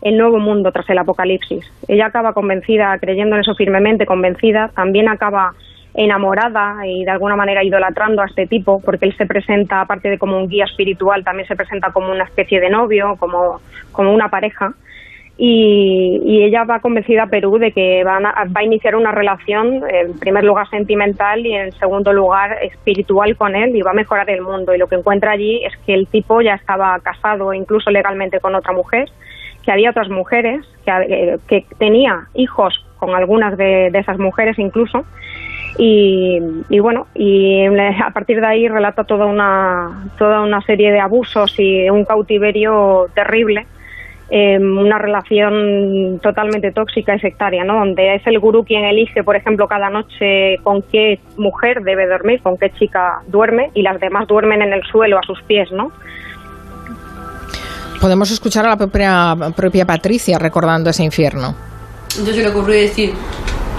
el 0.03 0.17
nuevo 0.17 0.39
mundo 0.39 0.71
tras 0.71 0.89
el 0.89 0.97
apocalipsis. 0.97 1.65
Ella 1.87 2.07
acaba 2.07 2.33
convencida, 2.33 2.97
creyendo 2.99 3.35
en 3.35 3.41
eso 3.41 3.55
firmemente, 3.55 4.05
convencida, 4.05 4.69
también 4.75 5.07
acaba 5.07 5.53
enamorada 5.93 6.85
y 6.85 7.03
de 7.03 7.11
alguna 7.11 7.35
manera 7.35 7.63
idolatrando 7.63 8.21
a 8.21 8.25
este 8.25 8.47
tipo, 8.47 8.81
porque 8.81 9.05
él 9.05 9.15
se 9.15 9.25
presenta, 9.25 9.81
aparte 9.81 10.09
de 10.09 10.17
como 10.17 10.37
un 10.37 10.47
guía 10.47 10.65
espiritual, 10.65 11.23
también 11.23 11.47
se 11.47 11.55
presenta 11.55 11.91
como 11.91 12.11
una 12.11 12.23
especie 12.23 12.59
de 12.59 12.69
novio, 12.69 13.15
como, 13.19 13.61
como 13.91 14.13
una 14.13 14.29
pareja. 14.29 14.73
Y, 15.35 16.43
ella 16.43 16.63
va 16.63 16.79
convencida 16.79 17.23
a 17.23 17.27
Perú 17.27 17.57
de 17.57 17.71
que 17.71 18.03
va 18.03 18.19
a 18.35 18.63
iniciar 18.63 18.95
una 18.95 19.11
relación, 19.11 19.81
en 19.89 20.19
primer 20.19 20.43
lugar 20.43 20.69
sentimental 20.69 21.45
y 21.45 21.53
en 21.53 21.71
segundo 21.73 22.11
lugar 22.11 22.57
espiritual 22.63 23.35
con 23.37 23.55
él 23.55 23.75
y 23.75 23.81
va 23.81 23.91
a 23.91 23.95
mejorar 23.95 24.29
el 24.29 24.41
mundo. 24.41 24.75
Y 24.75 24.77
lo 24.77 24.87
que 24.87 24.95
encuentra 24.95 25.31
allí 25.31 25.63
es 25.63 25.73
que 25.85 25.93
el 25.93 26.07
tipo 26.07 26.41
ya 26.41 26.55
estaba 26.55 26.99
casado 26.99 27.53
incluso 27.53 27.89
legalmente 27.91 28.39
con 28.39 28.55
otra 28.55 28.73
mujer 28.73 29.09
que 29.63 29.71
había 29.71 29.91
otras 29.91 30.09
mujeres, 30.09 30.65
que, 30.85 30.91
eh, 30.91 31.37
que 31.47 31.65
tenía 31.79 32.27
hijos 32.33 32.85
con 32.97 33.15
algunas 33.15 33.57
de, 33.57 33.87
esas 33.87 34.17
mujeres 34.17 34.57
incluso, 34.57 35.03
y, 35.77 36.79
bueno, 36.79 37.07
y 37.15 37.65
a 37.65 38.11
partir 38.13 38.39
de 38.39 38.47
ahí 38.47 38.67
relata 38.67 39.03
toda 39.03 39.25
una, 39.25 40.09
toda 40.17 40.41
una 40.41 40.61
serie 40.61 40.91
de 40.91 40.99
abusos 40.99 41.55
y 41.57 41.89
un 41.89 42.05
cautiverio 42.05 43.07
terrible, 43.15 43.65
em, 44.29 44.77
una 44.77 44.99
relación 44.99 46.19
totalmente 46.21 46.71
tóxica 46.71 47.15
y 47.15 47.19
sectaria, 47.19 47.63
¿no? 47.63 47.79
Donde 47.79 48.15
es 48.15 48.27
el 48.27 48.39
gurú 48.39 48.63
quien 48.63 48.83
elige, 48.83 49.23
por 49.23 49.35
ejemplo, 49.35 49.67
cada 49.67 49.89
noche 49.89 50.57
con 50.63 50.81
qué 50.83 51.19
mujer 51.37 51.81
debe 51.81 52.07
dormir, 52.07 52.41
con 52.41 52.57
qué 52.57 52.69
chica 52.71 53.21
duerme, 53.27 53.71
y 53.73 53.81
las 53.81 53.99
demás 53.99 54.27
duermen 54.27 54.61
en 54.61 54.73
el 54.73 54.83
suelo 54.83 55.17
a 55.17 55.23
sus 55.23 55.41
pies, 55.43 55.71
¿no? 55.71 55.91
podemos 58.03 58.29
escuchar 58.31 58.65
a 58.65 58.69
la 58.71 58.75
propia, 58.75 59.33
propia 59.55 59.85
Patricia 59.85 60.37
recordando 60.37 60.89
ese 60.89 61.05
infierno. 61.05 61.55
Entonces 62.09 62.35
se 62.35 62.41
le 62.41 62.49
ocurrió 62.49 62.75
decir, 62.75 63.13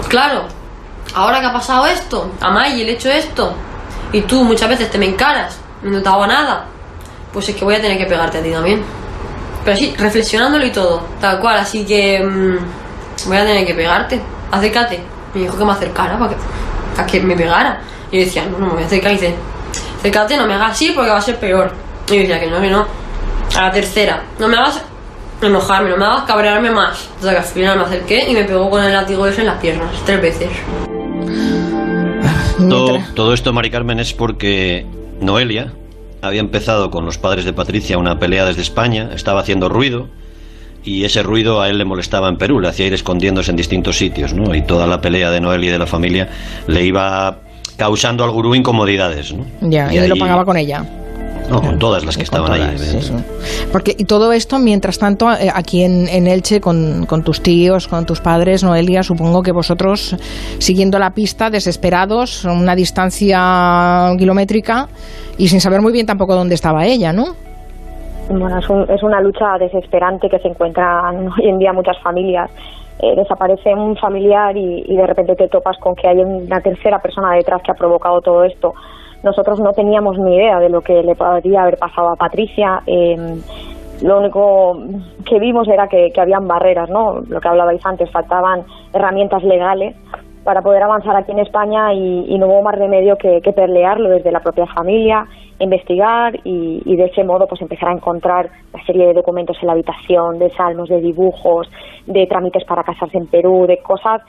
claro, 0.09 0.47
ahora 1.15 1.39
que 1.39 1.47
ha 1.47 1.53
pasado 1.53 1.87
esto, 1.87 2.31
a 2.41 2.51
May 2.51 2.81
he 2.81 2.91
hecho 2.91 3.09
esto, 3.09 3.53
y 4.11 4.21
tú 4.21 4.43
muchas 4.43 4.69
veces 4.69 4.91
te 4.91 4.97
me 4.97 5.07
encaras, 5.07 5.57
no 5.81 6.01
te 6.01 6.09
hago 6.09 6.27
nada, 6.27 6.65
pues 7.33 7.49
es 7.49 7.55
que 7.55 7.65
voy 7.65 7.75
a 7.75 7.81
tener 7.81 7.97
que 7.97 8.05
pegarte 8.05 8.37
a 8.37 8.43
ti 8.43 8.51
también. 8.51 8.83
Pero 9.63 9.75
así, 9.75 9.95
reflexionándolo 9.97 10.65
y 10.65 10.71
todo, 10.71 11.01
tal 11.19 11.39
cual, 11.39 11.57
así 11.57 11.85
que 11.85 12.23
mm, 12.23 13.27
voy 13.27 13.37
a 13.37 13.45
tener 13.45 13.65
que 13.65 13.73
pegarte, 13.73 14.21
acércate. 14.51 15.01
Me 15.33 15.41
dijo 15.41 15.57
que 15.57 15.65
me 15.65 15.71
acercara 15.71 16.17
para 16.17 16.31
que, 16.31 16.37
para 16.95 17.07
que 17.07 17.19
me 17.21 17.35
pegara. 17.35 17.81
Y 18.11 18.19
yo 18.19 18.25
decía, 18.25 18.45
no, 18.45 18.59
no 18.59 18.67
me 18.67 18.73
voy 18.73 18.83
a 18.83 18.85
acercar. 18.85 19.11
Y 19.11 19.15
dice, 19.15 19.35
acércate, 19.99 20.37
no 20.37 20.45
me 20.45 20.53
hagas 20.53 20.71
así 20.71 20.91
porque 20.91 21.09
va 21.09 21.17
a 21.17 21.21
ser 21.21 21.37
peor. 21.39 21.71
Y 22.07 22.13
yo 22.13 22.19
decía 22.19 22.39
que 22.39 22.47
no, 22.47 22.61
que 22.61 22.69
no. 22.69 22.85
A 23.57 23.61
la 23.63 23.71
tercera, 23.71 24.21
no 24.37 24.47
me 24.47 24.55
hagas 24.55 24.81
enojarme, 25.41 25.89
no 25.89 25.97
me 25.97 26.05
hagas 26.05 26.23
cabrearme 26.23 26.69
más. 26.71 27.09
O 27.19 27.23
sea 27.23 27.31
que 27.31 27.39
al 27.39 27.43
final 27.43 27.77
me 27.79 27.85
acerqué 27.85 28.29
y 28.29 28.33
me 28.33 28.43
pegó 28.43 28.69
con 28.69 28.83
el 28.83 28.93
látigo 28.93 29.25
ese 29.25 29.41
en 29.41 29.47
las 29.47 29.59
piernas, 29.59 29.89
tres 30.05 30.21
veces. 30.21 30.49
Todo, 32.57 32.99
todo 33.13 33.33
esto, 33.33 33.53
Mari 33.53 33.69
Carmen, 33.69 33.99
es 33.99 34.13
porque 34.13 34.85
Noelia 35.21 35.73
había 36.21 36.39
empezado 36.39 36.89
con 36.89 37.05
los 37.05 37.17
padres 37.17 37.45
de 37.45 37.53
Patricia 37.53 37.97
una 37.97 38.19
pelea 38.19 38.45
desde 38.45 38.61
España, 38.61 39.11
estaba 39.13 39.41
haciendo 39.41 39.69
ruido 39.69 40.07
y 40.83 41.03
ese 41.03 41.23
ruido 41.23 41.61
a 41.61 41.69
él 41.69 41.77
le 41.77 41.85
molestaba 41.85 42.29
en 42.29 42.37
Perú, 42.37 42.59
le 42.59 42.67
hacía 42.67 42.87
ir 42.87 42.93
escondiéndose 42.93 43.51
en 43.51 43.57
distintos 43.57 43.97
sitios, 43.97 44.33
¿no? 44.33 44.53
Y 44.55 44.61
toda 44.61 44.87
la 44.87 45.01
pelea 45.01 45.31
de 45.31 45.41
Noelia 45.41 45.69
y 45.69 45.71
de 45.73 45.79
la 45.79 45.87
familia 45.87 46.29
le 46.67 46.85
iba 46.85 47.39
causando 47.77 48.23
al 48.23 48.31
gurú 48.31 48.55
incomodidades, 48.55 49.33
¿no? 49.33 49.45
Ya, 49.61 49.93
y, 49.93 50.07
lo 50.07 50.15
pagaba 50.15 50.45
con 50.45 50.57
ella. 50.57 50.85
No, 51.49 51.61
con 51.61 51.77
todas 51.77 52.03
las 52.05 52.17
que 52.17 52.23
estaban 52.23 52.51
ahí. 52.51 52.75
Porque, 53.71 53.95
y 53.97 54.05
todo 54.05 54.31
esto, 54.33 54.57
mientras 54.59 54.97
tanto, 54.97 55.31
eh, 55.31 55.49
aquí 55.53 55.83
en, 55.83 56.27
Elche, 56.27 56.59
con, 56.59 57.05
tus 57.23 57.41
tíos, 57.41 57.87
con 57.87 58.05
tus 58.05 58.19
padres, 58.19 58.63
Noelia, 58.63 59.03
supongo 59.03 59.41
que 59.43 59.51
vosotros, 59.51 60.15
siguiendo 60.59 60.97
la 60.97 61.11
pista, 61.11 61.49
desesperados, 61.49 62.45
una 62.45 62.75
distancia 62.75 64.11
kilométrica 64.17 64.87
y 65.37 65.47
sin 65.47 65.61
saber 65.61 65.81
muy 65.81 65.93
bien 65.93 66.05
tampoco 66.05 66.35
dónde 66.35 66.55
estaba 66.55 66.85
ella, 66.85 67.13
¿no? 67.13 67.35
Bueno, 68.29 68.57
es, 68.57 69.03
una 69.03 69.21
lucha 69.21 69.57
desesperante 69.59 70.29
que 70.29 70.39
se 70.39 70.47
encuentran 70.47 71.27
hoy 71.27 71.47
en 71.47 71.59
día 71.59 71.73
muchas 71.73 71.99
familias. 72.01 72.49
Eh, 72.97 73.13
desaparece 73.15 73.73
un 73.75 73.95
familiar 73.97 74.55
y, 74.57 74.83
y 74.87 74.95
de 74.95 75.05
repente 75.05 75.35
te 75.35 75.47
topas 75.49 75.77
con 75.77 75.95
que 75.95 76.07
hay 76.07 76.17
una 76.17 76.61
tercera 76.61 76.99
persona 76.99 77.33
detrás 77.33 77.61
que 77.61 77.71
ha 77.71 77.75
provocado 77.75 78.21
todo 78.21 78.43
esto 78.45 78.73
nosotros 79.25 79.59
no 79.59 79.73
teníamos 79.73 80.19
ni 80.19 80.35
idea 80.35 80.59
de 80.59 80.69
lo 80.69 80.81
que 80.81 81.01
le 81.01 81.15
podría 81.15 81.63
haber 81.63 81.77
pasado 81.77 82.09
a 82.09 82.15
Patricia. 82.15 82.83
Em, 82.85 83.41
lo 84.03 84.19
único 84.19 84.77
que 85.27 85.39
vimos 85.39 85.67
era 85.67 85.87
que, 85.87 86.13
habían 86.15 86.47
barreras, 86.47 86.89
¿no? 86.91 87.21
Lo 87.27 87.41
que 87.41 87.47
hablabais 87.47 87.83
antes, 87.83 88.11
faltaban 88.11 88.61
herramientas 88.93 89.43
legales 89.43 89.95
para 90.43 90.61
poder 90.61 90.83
avanzar 90.83 91.15
aquí 91.15 91.31
en 91.31 91.39
España 91.39 91.91
y, 91.91 92.37
no 92.37 92.45
hubo 92.45 92.61
más 92.61 92.75
remedio 92.75 93.17
que, 93.17 93.41
que, 93.41 93.51
pelearlo 93.51 94.09
desde 94.09 94.31
la 94.31 94.41
propia 94.41 94.67
familia, 94.67 95.25
investigar 95.57 96.35
y, 96.43 96.83
y, 96.85 96.95
de 96.95 97.05
ese 97.05 97.23
modo 97.23 97.47
pues 97.47 97.61
empezar 97.63 97.89
a 97.89 97.93
encontrar 97.93 98.51
una 98.71 98.85
serie 98.85 99.07
de 99.07 99.13
documentos 99.13 99.57
en 99.61 99.67
la 99.67 99.73
habitación, 99.73 100.37
de 100.37 100.51
salmos, 100.51 100.87
de 100.87 101.01
dibujos, 101.01 101.67
de 102.05 102.27
trámites 102.27 102.63
para 102.65 102.83
casarse 102.83 103.17
en 103.17 103.25
Perú, 103.25 103.65
de 103.65 103.79
cosas 103.79 104.21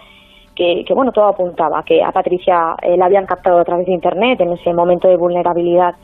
que, 0.56 0.84
bueno, 0.94 1.12
todo 1.12 1.26
apuntaba 1.26 1.82
que 1.84 2.02
a 2.02 2.10
Patricia 2.10 2.74
eh, 2.82 2.96
la 2.96 3.06
habían 3.06 3.26
captado 3.26 3.58
a 3.58 3.64
través 3.64 3.86
de 3.86 3.92
Internet 3.92 4.40
en 4.40 4.52
ese 4.52 4.72
momento 4.72 5.06
de 5.06 5.16
vulnerabilidad. 5.16 5.94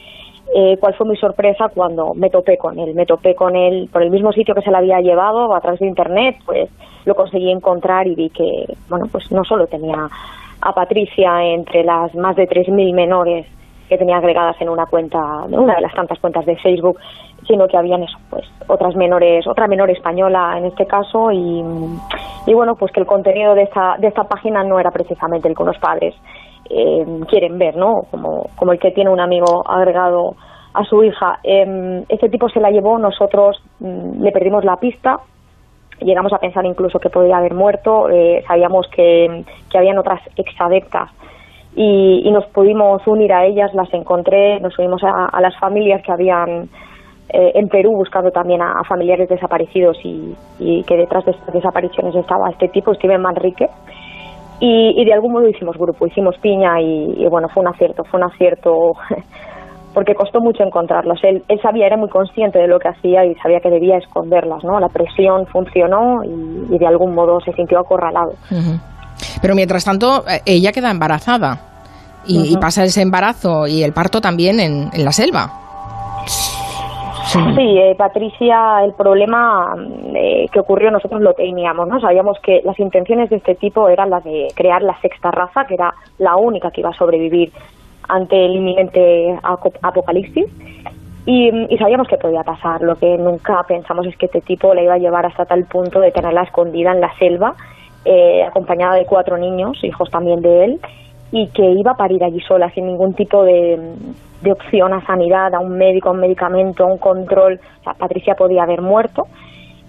Eh, 0.54 0.76
¿Cuál 0.78 0.94
fue 0.94 1.06
mi 1.06 1.16
sorpresa 1.16 1.70
cuando 1.74 2.12
me 2.14 2.28
topé 2.28 2.58
con 2.58 2.78
él? 2.78 2.94
Me 2.94 3.06
topé 3.06 3.34
con 3.34 3.56
él 3.56 3.88
por 3.90 4.02
el 4.02 4.10
mismo 4.10 4.30
sitio 4.32 4.54
que 4.54 4.60
se 4.60 4.70
la 4.70 4.78
había 4.78 5.00
llevado 5.00 5.54
a 5.54 5.60
través 5.60 5.80
de 5.80 5.86
Internet, 5.86 6.36
pues 6.44 6.68
lo 7.06 7.14
conseguí 7.14 7.50
encontrar 7.50 8.06
y 8.06 8.14
vi 8.14 8.28
que, 8.28 8.66
bueno, 8.88 9.06
pues 9.10 9.32
no 9.32 9.42
solo 9.44 9.66
tenía 9.66 10.08
a 10.60 10.74
Patricia 10.74 11.42
entre 11.44 11.82
las 11.82 12.14
más 12.14 12.36
de 12.36 12.46
3.000 12.46 12.94
menores 12.94 13.46
que 13.92 13.98
tenía 13.98 14.16
agregadas 14.16 14.58
en 14.58 14.70
una 14.70 14.86
cuenta, 14.86 15.18
una 15.50 15.74
de 15.74 15.82
las 15.82 15.92
tantas 15.92 16.18
cuentas 16.18 16.46
de 16.46 16.56
Facebook, 16.56 16.98
sino 17.46 17.68
que 17.68 17.76
habían 17.76 18.02
eso, 18.02 18.16
pues 18.30 18.50
otras 18.66 18.96
menores, 18.96 19.46
otra 19.46 19.66
menor 19.66 19.90
española 19.90 20.54
en 20.56 20.64
este 20.64 20.86
caso 20.86 21.30
y, 21.30 21.62
y 22.46 22.54
bueno, 22.54 22.74
pues 22.74 22.90
que 22.90 23.00
el 23.00 23.06
contenido 23.06 23.54
de 23.54 23.64
esta, 23.64 23.96
de 23.98 24.06
esta 24.06 24.24
página 24.24 24.64
no 24.64 24.80
era 24.80 24.90
precisamente 24.90 25.46
el 25.46 25.54
que 25.54 25.62
unos 25.62 25.76
padres 25.76 26.14
eh, 26.70 27.04
quieren 27.28 27.58
ver, 27.58 27.76
¿no? 27.76 28.04
Como, 28.10 28.48
como 28.56 28.72
el 28.72 28.78
que 28.78 28.92
tiene 28.92 29.10
un 29.10 29.20
amigo 29.20 29.62
agregado 29.68 30.36
a 30.72 30.84
su 30.84 31.04
hija. 31.04 31.38
Eh, 31.44 32.02
este 32.08 32.30
tipo 32.30 32.48
se 32.48 32.60
la 32.60 32.70
llevó, 32.70 32.98
nosotros 32.98 33.62
mm, 33.80 34.22
le 34.22 34.32
perdimos 34.32 34.64
la 34.64 34.76
pista, 34.76 35.18
llegamos 36.00 36.32
a 36.32 36.38
pensar 36.38 36.64
incluso 36.64 36.98
que 36.98 37.10
podría 37.10 37.36
haber 37.36 37.52
muerto, 37.52 38.08
eh, 38.08 38.42
sabíamos 38.46 38.86
que, 38.88 39.44
que 39.70 39.76
habían 39.76 39.98
otras 39.98 40.22
exadeptas 40.36 41.10
y, 41.74 42.22
y, 42.24 42.30
nos 42.30 42.46
pudimos 42.46 43.06
unir 43.06 43.32
a 43.32 43.46
ellas, 43.46 43.72
las 43.74 43.92
encontré, 43.94 44.60
nos 44.60 44.78
unimos 44.78 45.02
a, 45.04 45.26
a 45.26 45.40
las 45.40 45.58
familias 45.58 46.02
que 46.04 46.12
habían 46.12 46.68
eh, 47.32 47.52
en 47.54 47.68
Perú 47.68 47.92
buscando 47.92 48.30
también 48.30 48.60
a, 48.60 48.84
familiares 48.84 49.26
desaparecidos 49.26 49.96
y, 50.04 50.36
que 50.84 50.96
detrás 50.96 51.24
de 51.24 51.30
estas 51.30 51.54
desapariciones 51.54 52.14
estaba 52.14 52.50
este 52.50 52.68
tipo, 52.68 52.92
Steven 52.94 53.22
Manrique. 53.22 53.68
Y, 54.60 55.04
de 55.04 55.12
algún 55.12 55.32
modo 55.32 55.48
hicimos 55.48 55.76
grupo, 55.76 56.06
hicimos 56.06 56.36
piña 56.38 56.80
y, 56.80 57.26
bueno, 57.28 57.48
fue 57.48 57.62
un 57.62 57.68
acierto, 57.68 58.04
fue 58.04 58.20
un 58.20 58.26
acierto 58.26 58.92
porque 59.94 60.14
costó 60.14 60.40
mucho 60.40 60.62
encontrarlas. 60.62 61.18
Él, 61.24 61.42
él, 61.48 61.60
sabía, 61.62 61.86
era 61.86 61.96
muy 61.96 62.08
consciente 62.10 62.58
de 62.58 62.68
lo 62.68 62.78
que 62.78 62.88
hacía 62.88 63.24
y 63.24 63.34
sabía 63.36 63.60
que 63.60 63.70
debía 63.70 63.96
esconderlas, 63.96 64.62
¿no? 64.62 64.78
La 64.78 64.88
presión 64.88 65.46
funcionó 65.46 66.22
y, 66.22 66.78
de 66.78 66.86
algún 66.86 67.14
modo 67.14 67.40
se 67.40 67.52
sintió 67.54 67.80
acorralado. 67.80 68.34
Pero 69.40 69.54
mientras 69.54 69.84
tanto, 69.84 70.24
eh, 70.28 70.40
ella 70.46 70.72
queda 70.72 70.90
embarazada 70.90 71.60
y, 72.26 72.56
pasa 72.58 72.84
ese 72.84 73.02
embarazo 73.02 73.66
y 73.66 73.82
el 73.82 73.92
parto 73.92 74.20
también 74.20 74.60
en, 74.60 74.90
en 74.92 75.04
la 75.04 75.12
selva. 75.12 75.50
Sí, 77.32 77.78
eh, 77.78 77.94
Patricia, 77.96 78.84
el 78.84 78.92
problema 78.92 79.74
eh, 80.14 80.46
que 80.52 80.60
ocurrió 80.60 80.90
nosotros 80.90 81.22
lo 81.22 81.32
teníamos, 81.32 81.88
¿no? 81.88 81.98
Sabíamos 81.98 82.38
que 82.40 82.60
las 82.62 82.78
intenciones 82.78 83.30
de 83.30 83.36
este 83.36 83.54
tipo 83.54 83.88
eran 83.88 84.10
las 84.10 84.22
de 84.22 84.48
crear 84.54 84.82
la 84.82 85.00
sexta 85.00 85.30
raza, 85.30 85.64
que 85.64 85.74
era 85.74 85.94
la 86.18 86.36
única 86.36 86.70
que 86.70 86.82
iba 86.82 86.90
a 86.90 86.98
sobrevivir 86.98 87.50
ante 88.08 88.44
el 88.44 88.56
inminente 88.56 89.38
apocalipsis. 89.42 90.44
Y, 91.24 91.50
sabíamos 91.78 92.08
que 92.08 92.18
podía 92.18 92.42
pasar. 92.42 92.82
Lo 92.82 92.96
que 92.96 93.16
nunca 93.16 93.62
pensamos 93.66 94.06
es 94.06 94.16
que 94.18 94.26
este 94.26 94.42
tipo 94.42 94.74
la 94.74 94.82
iba 94.82 94.94
a 94.94 94.98
llevar 94.98 95.24
hasta 95.24 95.46
tal 95.46 95.64
punto 95.64 96.00
de 96.00 96.10
tenerla 96.10 96.42
escondida 96.42 96.92
en 96.92 97.00
la 97.00 97.16
selva, 97.18 97.54
eh, 98.04 98.42
acompañada 98.44 98.94
de 98.94 99.06
cuatro 99.06 99.36
niños, 99.38 99.82
hijos 99.82 100.10
también 100.10 100.40
de 100.40 100.64
él, 100.64 100.80
y 101.30 101.48
que 101.48 101.70
iba 101.70 101.92
a 101.92 101.96
parir 101.96 102.22
allí 102.22 102.40
sola, 102.40 102.70
sin 102.70 102.86
ningún 102.86 103.14
tipo 103.14 103.42
de, 103.44 103.78
opción 104.50 104.92
a 104.92 105.04
sanidad, 105.06 105.54
a 105.54 105.60
un 105.60 105.78
médico, 105.78 106.08
a 106.08 106.12
un 106.12 106.20
medicamento, 106.20 106.84
a 106.84 106.86
un 106.86 106.98
control. 106.98 107.60
Patricia 107.98 108.34
podía 108.34 108.64
haber 108.64 108.82
muerto. 108.82 109.26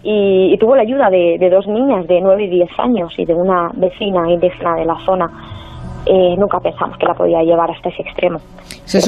Y, 0.03 0.58
tuvo 0.58 0.75
la 0.75 0.82
ayuda 0.84 1.10
de, 1.10 1.38
de, 1.39 1.50
dos 1.50 1.67
niñas 1.67 2.05
de 2.08 2.22
nueve 2.22 2.43
y 2.43 2.50
diez 2.50 2.70
años 2.77 3.13
y 3.17 3.25
de 3.25 3.34
una 3.34 3.72
vecina 3.74 4.29
indígena 4.29 4.75
de 4.75 4.86
la 4.86 4.98
zona 5.05 5.32
eh, 6.05 6.36
nunca 6.38 6.60
pensamos 6.60 6.98
que 6.98 7.05
la 7.05 7.13
podía 7.13 7.41
llevar 7.41 7.72
hasta 7.72 7.89
ese 7.89 8.01
extremo. 8.01 8.39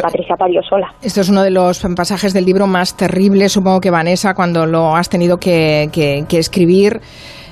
Patricia 0.01 0.35
parió 0.37 0.61
sola. 0.63 0.93
Esto 1.01 1.21
es 1.21 1.29
uno 1.29 1.43
de 1.43 1.51
los 1.51 1.85
pasajes 1.95 2.33
del 2.33 2.45
libro 2.45 2.67
más 2.67 2.95
terribles, 2.95 3.51
supongo 3.51 3.81
que 3.81 3.91
Vanessa, 3.91 4.33
cuando 4.33 4.65
lo 4.65 4.95
has 4.95 5.09
tenido 5.09 5.37
que, 5.37 5.89
escribir. 6.31 7.01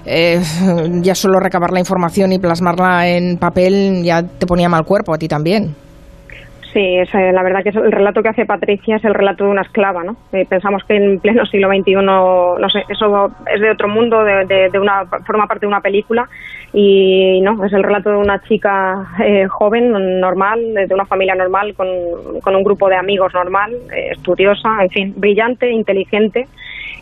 Eh, 0.06 0.42
ya 1.02 1.16
solo 1.16 1.40
recabar 1.40 1.72
la 1.72 1.80
información 1.80 2.34
y 2.34 2.40
plasmarla 2.40 3.08
en 3.08 3.38
papel 3.38 4.04
ya 4.04 4.22
te 4.22 4.46
ponía 4.46 4.68
mal 4.68 4.84
cuerpo 4.84 5.14
a 5.14 5.18
ti 5.18 5.28
también. 5.30 5.76
Sí, 6.74 6.96
es, 6.96 7.14
eh, 7.14 7.32
la 7.32 7.44
verdad 7.44 7.62
que 7.62 7.70
el 7.70 7.92
relato 7.92 8.24
que 8.24 8.30
hace 8.30 8.48
Patricia 8.48 8.96
es 8.96 9.06
el 9.06 9.14
relato 9.14 9.44
de 9.44 9.52
una 9.52 9.62
esclava, 9.62 10.04
¿no? 10.04 10.16
Eh, 10.32 10.48
pensamos 10.50 10.84
que 10.86 10.96
en 10.96 11.20
pleno 11.20 11.46
siglo 11.46 11.70
XXI, 11.70 11.94
no 11.94 12.58
sé, 12.68 12.84
eso 12.90 13.32
es 13.54 13.62
de 13.62 13.70
otro 13.70 13.88
mundo, 13.88 14.24
de, 14.24 14.70
de, 14.72 14.80
una 14.80 15.06
forma 15.24 15.46
parte 15.46 15.62
de 15.62 15.68
una 15.68 15.82
película 15.82 16.28
y 16.74 17.40
no, 17.42 17.64
es 17.64 17.74
el 17.74 17.84
relato 17.84 18.10
de 18.10 18.18
una 18.18 18.42
chica 18.42 19.06
eh, 19.24 19.46
joven, 19.48 20.20
normal, 20.20 20.74
de 20.74 20.94
una 20.96 21.06
familia 21.06 21.36
normal, 21.36 21.76
con, 21.76 21.88
con 22.42 22.56
un 22.56 22.64
grupo 22.64 22.90
de 22.90 22.96
amigos 22.96 23.32
normal, 23.36 23.74
estudiosa, 24.10 24.82
en 24.82 24.90
fin, 24.90 25.14
brillante, 25.16 25.70
inteligente 25.70 26.48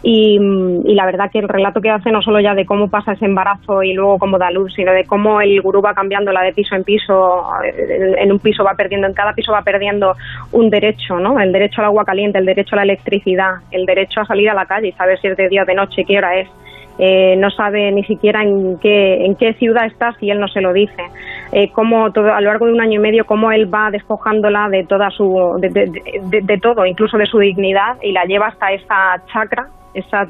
y, 0.03 0.39
la 0.95 1.05
verdad 1.05 1.29
que 1.31 1.39
el 1.39 1.47
relato 1.47 1.79
que 1.79 1.89
hace 1.89 2.11
no 2.11 2.21
solo 2.21 2.39
ya 2.39 2.55
de 2.55 2.65
cómo 2.65 2.89
pasa 2.89 3.13
ese 3.13 3.25
embarazo 3.25 3.83
y 3.83 3.93
luego 3.93 4.17
cómo 4.17 4.37
da 4.37 4.49
luz, 4.49 4.73
sino 4.73 4.91
de 4.91 5.05
cómo 5.05 5.41
el 5.41 5.61
gurú 5.61 5.81
va 5.81 5.93
cambiando 5.93 6.31
la 6.31 6.41
de 6.41 6.53
piso 6.53 6.75
en 6.75 6.83
piso, 6.83 7.43
en 7.63 8.31
un 8.31 8.39
piso 8.39 8.63
va 8.63 8.73
perdiendo, 8.73 9.07
en 9.07 9.13
cada 9.13 9.33
piso 9.33 9.51
va 9.51 9.61
perdiendo 9.61 10.15
un 10.51 10.69
derecho, 10.69 11.19
¿no? 11.19 11.39
El 11.39 11.51
derecho 11.51 11.81
al 11.81 11.85
agua 11.85 12.05
caliente, 12.05 12.39
el 12.39 12.45
derecho 12.45 12.75
a 12.75 12.77
la 12.77 12.83
electricidad, 12.83 13.55
el 13.71 13.85
derecho 13.85 14.21
a 14.21 14.25
salir 14.25 14.49
a 14.49 14.53
la 14.53 14.65
calle 14.65 14.87
y 14.87 14.91
saber 14.93 15.19
si 15.19 15.27
es 15.27 15.37
de 15.37 15.49
día 15.49 15.63
o 15.63 15.65
de 15.65 15.75
noche, 15.75 16.03
qué 16.03 16.17
hora 16.17 16.39
es. 16.39 16.49
Eh, 17.03 17.35
no 17.35 17.49
sabe 17.49 17.91
ni 17.91 18.03
siquiera 18.03 18.43
en 18.43 18.77
qué, 18.77 19.25
en 19.25 19.35
qué 19.35 19.55
ciudad 19.55 19.87
está 19.87 20.13
si 20.19 20.29
él 20.29 20.39
no 20.39 20.47
se 20.47 20.61
lo 20.61 20.71
dice. 20.71 21.03
Eh, 21.51 21.71
cómo 21.71 22.11
todo, 22.11 22.31
a 22.31 22.39
lo 22.41 22.47
largo 22.47 22.67
de 22.67 22.73
un 22.73 22.81
año 22.81 22.99
y 22.99 23.01
medio, 23.01 23.25
cómo 23.25 23.51
él 23.51 23.73
va 23.73 23.89
despojándola 23.89 24.69
de 24.69 24.85
toda 24.85 25.09
su, 25.09 25.57
de, 25.59 25.69
de, 26.43 26.57
todo, 26.59 26.85
incluso 26.85 27.17
de 27.17 27.25
su 27.25 27.39
dignidad, 27.39 27.97
y 28.03 28.11
la 28.11 28.25
lleva 28.25 28.47
hasta 28.47 28.71
esa 28.71 29.19
chacra 29.33 29.67
esa, 29.93 30.27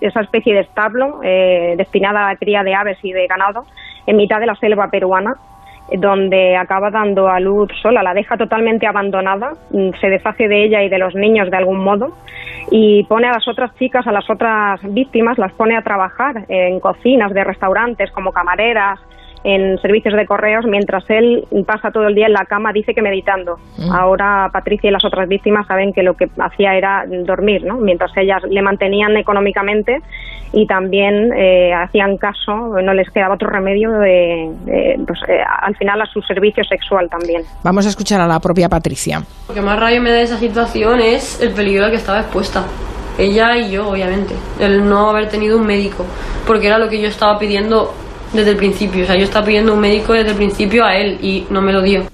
esa 0.00 0.20
especie 0.20 0.54
de 0.54 0.60
establo 0.60 1.20
eh, 1.22 1.74
destinada 1.76 2.26
a 2.26 2.32
la 2.32 2.36
cría 2.36 2.62
de 2.62 2.74
aves 2.74 2.98
y 3.02 3.12
de 3.12 3.26
ganado 3.26 3.64
en 4.06 4.16
mitad 4.16 4.40
de 4.40 4.46
la 4.46 4.56
selva 4.56 4.90
peruana, 4.90 5.36
donde 5.96 6.56
acaba 6.56 6.90
dando 6.90 7.28
a 7.28 7.40
luz 7.40 7.70
sola, 7.80 8.02
la 8.02 8.14
deja 8.14 8.36
totalmente 8.36 8.86
abandonada, 8.86 9.52
mm, 9.70 9.90
se 10.00 10.08
deshace 10.08 10.48
de 10.48 10.64
ella 10.64 10.82
y 10.82 10.88
de 10.88 10.98
los 10.98 11.14
niños 11.14 11.50
de 11.50 11.56
algún 11.56 11.82
modo 11.82 12.14
y 12.70 13.04
pone 13.04 13.28
a 13.28 13.32
las 13.32 13.48
otras 13.48 13.74
chicas, 13.76 14.06
a 14.06 14.12
las 14.12 14.28
otras 14.28 14.80
víctimas, 14.92 15.38
las 15.38 15.52
pone 15.52 15.76
a 15.76 15.82
trabajar 15.82 16.44
en 16.48 16.80
cocinas 16.80 17.32
de 17.32 17.44
restaurantes 17.44 18.10
como 18.12 18.32
camareras, 18.32 19.00
en 19.44 19.78
servicios 19.78 20.14
de 20.14 20.26
correos, 20.26 20.64
mientras 20.66 21.04
él 21.08 21.46
pasa 21.66 21.90
todo 21.90 22.08
el 22.08 22.14
día 22.14 22.26
en 22.26 22.32
la 22.32 22.44
cama, 22.44 22.72
dice 22.72 22.94
que 22.94 23.02
meditando. 23.02 23.58
Mm. 23.78 23.92
Ahora 23.92 24.50
Patricia 24.52 24.88
y 24.88 24.92
las 24.92 25.04
otras 25.04 25.28
víctimas 25.28 25.66
saben 25.66 25.92
que 25.92 26.02
lo 26.02 26.14
que 26.14 26.28
hacía 26.38 26.74
era 26.74 27.04
dormir, 27.06 27.64
¿no? 27.64 27.76
mientras 27.76 28.10
ellas 28.16 28.42
le 28.48 28.62
mantenían 28.62 29.16
económicamente 29.16 30.00
y 30.52 30.66
también 30.66 31.32
eh, 31.36 31.72
hacían 31.74 32.16
caso, 32.16 32.80
no 32.82 32.94
les 32.94 33.10
quedaba 33.10 33.34
otro 33.34 33.48
remedio 33.48 33.90
de, 33.92 34.50
pues, 35.06 35.20
eh, 35.28 35.40
al 35.62 35.76
final 35.76 36.00
a 36.00 36.06
su 36.06 36.22
servicio 36.22 36.64
sexual 36.64 37.08
también. 37.10 37.42
Vamos 37.62 37.86
a 37.86 37.90
escuchar 37.90 38.20
a 38.20 38.26
la 38.26 38.40
propia 38.40 38.68
Patricia. 38.68 39.22
Lo 39.48 39.54
que 39.54 39.60
más 39.60 39.78
rabia 39.78 40.00
me 40.00 40.10
da 40.10 40.16
de 40.16 40.22
esa 40.22 40.38
situación 40.38 41.00
es 41.00 41.40
el 41.42 41.52
peligro 41.52 41.84
al 41.84 41.90
que 41.90 41.96
estaba 41.96 42.20
expuesta 42.20 42.64
ella 43.18 43.56
y 43.56 43.72
yo, 43.72 43.88
obviamente, 43.88 44.34
el 44.60 44.88
no 44.88 45.10
haber 45.10 45.28
tenido 45.28 45.58
un 45.58 45.66
médico, 45.66 46.06
porque 46.46 46.68
era 46.68 46.78
lo 46.78 46.88
que 46.88 47.00
yo 47.00 47.08
estaba 47.08 47.38
pidiendo 47.38 47.92
desde 48.32 48.50
el 48.50 48.56
principio. 48.56 49.04
O 49.04 49.06
sea, 49.06 49.16
yo 49.16 49.24
estaba 49.24 49.46
pidiendo 49.46 49.72
un 49.72 49.80
médico 49.80 50.12
desde 50.12 50.30
el 50.30 50.36
principio 50.36 50.84
a 50.84 50.96
él 50.96 51.18
y 51.22 51.46
no 51.50 51.60
me 51.60 51.72
lo 51.72 51.82
dio. 51.82 52.04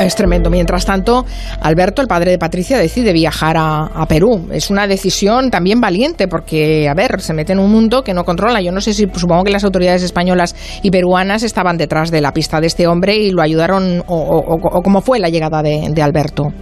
Es 0.00 0.16
tremendo. 0.16 0.50
Mientras 0.50 0.84
tanto, 0.84 1.24
Alberto, 1.60 2.02
el 2.02 2.08
padre 2.08 2.32
de 2.32 2.38
Patricia, 2.38 2.78
decide 2.78 3.12
viajar 3.12 3.56
a, 3.58 4.04
Perú. 4.08 4.48
Es 4.52 4.70
una 4.70 4.86
decisión 4.86 5.50
también 5.50 5.80
valiente 5.80 6.28
porque, 6.28 6.88
a 6.88 6.94
ver, 6.94 7.20
se 7.20 7.32
mete 7.32 7.52
en 7.52 7.58
un 7.58 7.70
mundo 7.70 8.02
que 8.02 8.12
no 8.12 8.24
controla. 8.24 8.60
Yo 8.60 8.72
no 8.72 8.80
sé 8.80 8.92
si, 8.92 9.06
supongo 9.14 9.44
que 9.44 9.50
las 9.50 9.64
autoridades 9.64 10.02
españolas 10.02 10.54
y 10.82 10.90
peruanas 10.90 11.42
estaban 11.42 11.78
detrás 11.78 12.10
de 12.10 12.20
la 12.20 12.32
pista 12.32 12.60
de 12.60 12.66
este 12.66 12.86
hombre 12.86 13.16
y 13.16 13.30
lo 13.30 13.40
ayudaron, 13.40 14.02
o, 14.06 14.82
cómo 14.82 15.00
fue 15.00 15.18
la 15.18 15.28
llegada 15.28 15.62
de 15.62 16.02
Alberto 16.02 16.52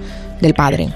del 0.43 0.55
padre. 0.55 0.89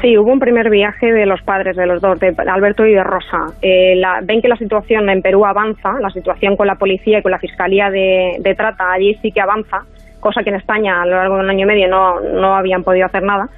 Sí, 0.00 0.16
hubo 0.18 0.30
un 0.30 0.38
primer 0.38 0.68
viaje 0.68 1.10
de 1.10 1.26
los 1.26 1.40
padres 1.42 1.74
de 1.74 1.86
los 1.86 2.00
dos, 2.00 2.20
de 2.20 2.34
Alberto 2.46 2.86
y 2.86 2.92
de 2.92 3.02
Rosa. 3.02 3.46
Eh, 3.62 4.00
ven 4.22 4.42
que 4.42 4.48
la 4.48 4.56
situación 4.56 5.08
en 5.08 5.22
Perú 5.22 5.46
avanza, 5.46 5.94
la 6.00 6.10
situación 6.10 6.56
con 6.56 6.66
la 6.66 6.74
policía 6.74 7.18
y 7.18 7.22
con 7.22 7.32
la 7.32 7.38
fiscalía 7.38 7.90
de, 7.90 8.36
de 8.40 8.54
trata 8.54 8.92
allí 8.92 9.18
sí 9.22 9.32
que 9.32 9.40
avanza, 9.40 9.84
cosa 10.20 10.42
que 10.42 10.50
en 10.50 10.56
España 10.56 11.00
a 11.00 11.06
lo 11.06 11.16
largo 11.16 11.36
de 11.36 11.44
un 11.44 11.50
año 11.50 11.64
y 11.64 11.68
medio 11.68 11.88
no, 11.88 12.20
no 12.20 12.54
habían 12.54 12.84
podido 12.84 13.06
hacer 13.06 13.22
nada. 13.22 13.48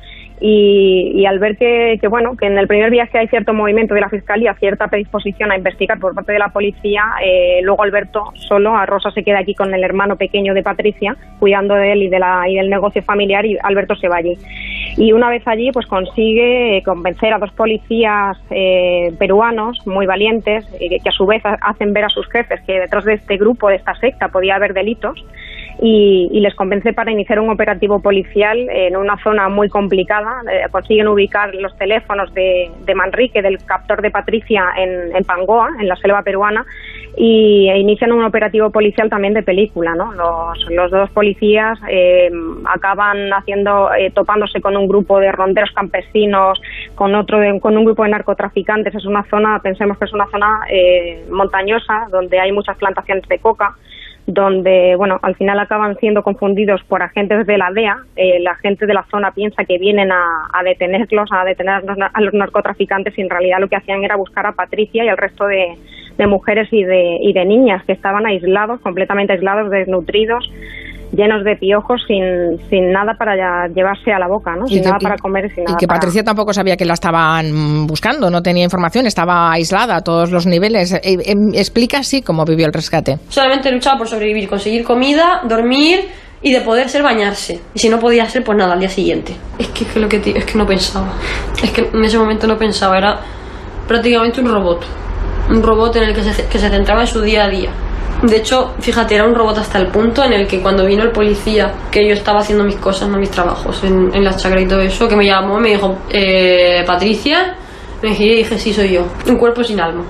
Y, 0.45 1.25
al 1.25 1.39
ver 1.39 1.57
que, 1.57 2.01
bueno 2.09 2.37
que 2.37 2.47
en 2.47 2.59
el 2.59 2.67
primer 2.67 2.91
viaje 2.91 3.17
hay 3.17 3.29
cierto 3.29 3.55
movimiento 3.55 3.95
de 3.95 4.01
la 4.01 4.09
fiscalía, 4.09 4.55
cierta 4.55 4.89
predisposición 4.89 5.53
a 5.53 5.57
investigar 5.57 6.01
por 6.01 6.17
parte 6.17 6.33
de 6.33 6.41
la 6.41 6.49
policía, 6.49 7.05
eh, 7.25 7.61
luego 7.63 7.85
Alberto 7.85 8.33
solo, 8.35 8.75
a 8.77 8.85
Rosa 8.85 9.13
se 9.13 9.23
queda 9.23 9.39
aquí 9.39 9.55
con 9.55 9.73
el 9.73 9.85
hermano 9.85 10.17
pequeño 10.17 10.53
de 10.53 10.65
Patricia, 10.65 11.17
cuidando 11.39 11.77
de 11.77 11.93
él 11.93 12.03
y 12.03 12.09
de 12.09 12.19
la 12.19 12.43
y 12.49 12.57
del 12.57 12.71
negocio 12.71 13.03
familiar 13.03 13.47
y 13.47 13.57
Alberto 13.63 13.95
se 13.95 14.09
va 14.09 14.17
allí. 14.17 14.37
Y 14.97 15.13
una 15.13 15.31
vez 15.31 15.47
allí, 15.47 15.71
pues 15.71 15.87
consigue 15.87 16.83
convencer 16.85 17.33
a 17.33 17.39
dos 17.39 17.53
policías 17.53 18.37
eh, 18.51 19.13
peruanos 19.21 19.87
muy 19.87 20.07
valientes, 20.07 20.67
que 20.79 21.09
a 21.09 21.13
su 21.13 21.25
vez 21.25 21.43
hacen 21.45 21.93
ver 21.93 22.07
a 22.07 22.09
sus 22.09 22.29
jefes 22.29 22.61
que 22.67 22.81
detrás 22.81 23.05
de 23.05 23.15
este 23.15 23.37
grupo, 23.37 23.69
de 23.69 23.77
esta 23.77 23.95
secta, 23.95 24.29
podía 24.29 24.57
haber 24.57 24.75
delitos 24.75 25.25
y, 25.85 26.41
les 26.41 26.55
convence 26.55 26.93
para 26.93 27.11
iniciar 27.11 27.41
un 27.41 27.51
operativo 27.51 28.01
policial 28.01 28.57
en 28.71 28.97
una 28.97 29.17
zona 29.23 29.49
muy 29.49 29.69
complicada. 29.69 30.43
Eh, 30.51 30.69
consiguen 30.71 31.09
ubicar 31.09 31.53
los 31.57 31.77
teléfonos 31.77 32.33
de, 32.35 32.71
Manrique, 32.95 33.43
del 33.43 33.59
captor 33.65 34.01
de 34.01 34.13
Patricia, 34.13 34.65
en, 34.79 35.15
en, 35.17 35.25
Pangoa, 35.25 35.71
en 35.81 35.89
la 35.89 35.97
selva 35.97 36.23
peruana, 36.23 36.65
y 37.17 37.69
e 37.69 37.79
inician 37.79 38.13
un 38.13 38.25
operativo 38.25 38.71
policial 38.71 39.11
también 39.11 39.35
de 39.35 39.43
película. 39.43 39.97
¿no? 39.97 40.13
Los, 40.13 40.91
dos 40.91 41.11
policías 41.11 41.77
eh, 41.89 42.31
acaban 42.65 43.33
haciendo, 43.33 43.93
eh, 43.93 44.13
topándose 44.15 44.61
con 44.61 44.77
un 44.77 44.87
grupo 44.87 45.19
de 45.19 45.33
ronderos 45.33 45.73
campesinos, 45.73 46.61
con 46.95 47.13
otro, 47.17 47.39
con 47.59 47.77
un 47.77 47.85
grupo 47.85 48.05
de 48.05 48.11
narcotraficantes. 48.11 48.95
Es 48.95 49.05
una 49.05 49.25
zona, 49.25 49.59
pensemos 49.61 49.99
que 49.99 50.05
es 50.05 50.13
una 50.13 50.27
zona 50.31 50.61
montañosa 51.29 52.07
donde 52.11 52.39
hay 52.39 52.53
muchas 52.53 52.77
plantaciones 52.77 53.27
de 53.27 53.39
coca 53.41 53.75
donde, 54.27 54.95
bueno, 54.97 55.19
al 55.23 55.35
final 55.35 55.59
acaban 55.59 55.97
siendo 55.99 56.23
confundidos 56.23 56.83
por 56.85 57.03
agentes 57.03 57.47
de 57.47 57.59
la 57.59 57.71
DEA. 57.73 57.99
Eh, 58.17 58.41
la 58.41 58.55
gente 58.57 58.87
de 58.87 58.95
la 58.95 59.05
zona 59.11 59.33
piensa 59.33 59.65
que 59.65 59.79
vienen 59.79 60.13
a, 60.13 60.63
detenerlos, 60.65 61.29
a 61.33 61.45
detener 61.45 61.83
a 62.13 62.21
los 62.21 62.35
narcotraficantes 62.35 63.19
y 63.19 63.23
en 63.23 63.31
realidad 63.31 63.59
lo 63.61 63.69
que 63.69 63.77
hacían 63.77 64.05
era 64.05 64.17
buscar 64.17 64.47
a 64.47 64.53
Patricia 64.53 65.05
y 65.05 65.09
al 65.09 65.17
resto 65.17 65.47
de, 65.47 65.77
de 66.17 66.27
mujeres 66.27 66.69
y 66.73 66.85
de, 66.85 67.19
y 67.21 67.33
de 67.33 67.45
niñas 67.45 67.85
que 67.85 67.93
estaban 67.93 68.27
aislados, 68.27 68.81
completamente 68.81 69.33
aislados, 69.33 69.71
desnutridos 69.71 70.51
llenos 71.13 71.45
de 71.45 71.57
piojos 71.57 72.03
sin, 72.07 72.59
sin 72.69 72.91
nada 72.91 73.15
para 73.19 73.69
llevarse 73.69 74.13
a 74.13 74.19
la 74.19 74.27
boca, 74.27 74.57
¿no? 74.57 74.67
Sin 74.67 74.83
nada 74.83 74.99
para 74.99 75.17
comer 75.17 75.51
sin 75.55 75.65
nada 75.65 75.77
Y 75.77 75.81
que 75.81 75.87
Patricia 75.87 76.25
tampoco 76.25 76.53
sabía 76.53 76.77
que 76.77 76.85
la 76.85 76.95
estaban 76.95 77.87
buscando, 77.87 78.31
no 78.31 78.43
tenía 78.43 78.65
información, 78.65 79.07
estaba 79.07 79.53
aislada 79.53 79.97
a 79.97 80.01
todos 80.01 80.31
los 80.31 80.47
niveles. 80.47 80.93
Eh, 80.93 81.01
eh, 81.05 81.35
explica 81.55 81.99
así 81.99 82.23
cómo 82.23 82.45
vivió 82.45 82.67
el 82.67 82.73
rescate. 82.73 83.19
Solamente 83.29 83.71
luchaba 83.71 83.99
por 83.99 84.09
sobrevivir, 84.09 84.49
conseguir 84.49 84.85
comida, 84.85 85.43
dormir 85.45 86.01
y 86.41 86.53
de 86.53 86.61
poder 86.63 86.89
ser 86.89 87.03
bañarse. 87.03 87.61
Y 87.75 87.79
si 87.79 87.89
no 87.89 87.99
podía 87.99 88.27
ser, 88.27 88.43
pues 88.43 88.57
nada, 88.57 88.73
al 88.73 88.81
día 88.81 88.89
siguiente. 88.89 89.35
Es 89.59 89.69
que, 89.69 89.85
es 89.85 89.93
que 89.93 90.01
lo 90.01 90.09
que 90.09 90.17
es 90.17 90.45
que 90.45 90.59
no 90.59 90.67
pensaba. 90.67 91.13
Es 91.63 91.71
que 91.71 91.89
en 91.93 92.05
ese 92.05 92.19
momento 92.19 92.47
no 92.47 92.57
pensaba, 92.57 92.99
era 92.99 93.21
prácticamente 93.87 94.41
un 94.41 94.51
robot. 94.51 94.85
Un 95.51 95.63
robot 95.63 95.97
en 95.97 96.05
el 96.05 96.15
que 96.15 96.23
se, 96.23 96.47
que 96.49 96.59
se 96.59 96.71
centraba 96.71 97.03
en 97.03 97.07
su 97.07 97.21
día 97.21 97.45
a 97.45 97.49
día 97.49 97.71
De 98.23 98.37
hecho, 98.37 98.73
fíjate, 98.79 99.17
era 99.17 99.25
un 99.25 99.35
robot 99.35 99.59
hasta 99.59 99.79
el 99.79 99.89
punto 99.89 100.23
en 100.23 100.33
el 100.33 100.47
que 100.47 100.61
cuando 100.61 100.87
vino 100.87 101.03
el 101.03 101.11
policía, 101.11 101.75
que 101.91 102.07
yo 102.07 102.15
estaba 102.15 102.41
haciendo 102.41 102.63
mis 102.63 102.77
cosas, 102.77 103.09
no 103.09 103.19
mis 103.19 103.31
trabajos, 103.31 103.83
en, 103.83 104.15
en 104.15 104.25
la 104.25 104.37
chacra 104.37 104.61
y 104.61 104.67
todo 104.67 104.81
eso, 104.81 105.09
que 105.09 105.17
me 105.17 105.27
llamó 105.27 105.59
me 105.59 105.71
dijo, 105.71 105.99
eh, 106.09 106.85
Patricia, 106.87 107.57
me 108.01 108.15
giré 108.15 108.35
y 108.35 108.37
dije, 108.39 108.59
sí, 108.59 108.73
soy 108.73 108.93
yo, 108.93 109.07
un 109.27 109.37
cuerpo 109.37 109.65
sin 109.65 109.81
alma. 109.81 110.05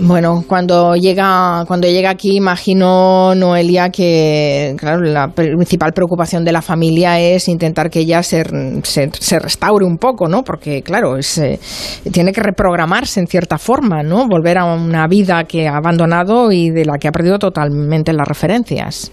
Bueno, 0.00 0.44
cuando 0.46 0.96
llega, 0.96 1.64
cuando 1.66 1.86
llega 1.88 2.10
aquí, 2.10 2.36
imagino, 2.36 3.34
Noelia, 3.34 3.90
que 3.90 4.76
la 4.80 5.28
principal 5.28 5.92
preocupación 5.92 6.44
de 6.44 6.52
la 6.52 6.62
familia 6.62 7.20
es 7.20 7.48
intentar 7.48 7.90
que 7.90 8.00
ella 8.00 8.22
se, 8.22 8.44
se, 8.82 9.10
se 9.12 9.38
restaure 9.38 9.84
un 9.84 9.98
poco, 9.98 10.28
¿no? 10.28 10.42
Porque, 10.42 10.82
claro, 10.82 11.16
es, 11.16 11.38
eh, 11.38 11.58
tiene 12.12 12.32
que 12.32 12.40
reprogramarse 12.40 13.20
en 13.20 13.26
cierta 13.26 13.58
forma, 13.58 14.02
¿no? 14.02 14.26
Volver 14.26 14.58
a 14.58 14.64
una 14.64 15.06
vida 15.06 15.44
que 15.44 15.68
ha 15.68 15.76
abandonado 15.76 16.52
y 16.52 16.70
de 16.70 16.84
la 16.84 16.98
que 16.98 17.08
ha 17.08 17.12
perdido 17.12 17.38
totalmente 17.38 18.12
las 18.12 18.26
referencias. 18.26 19.12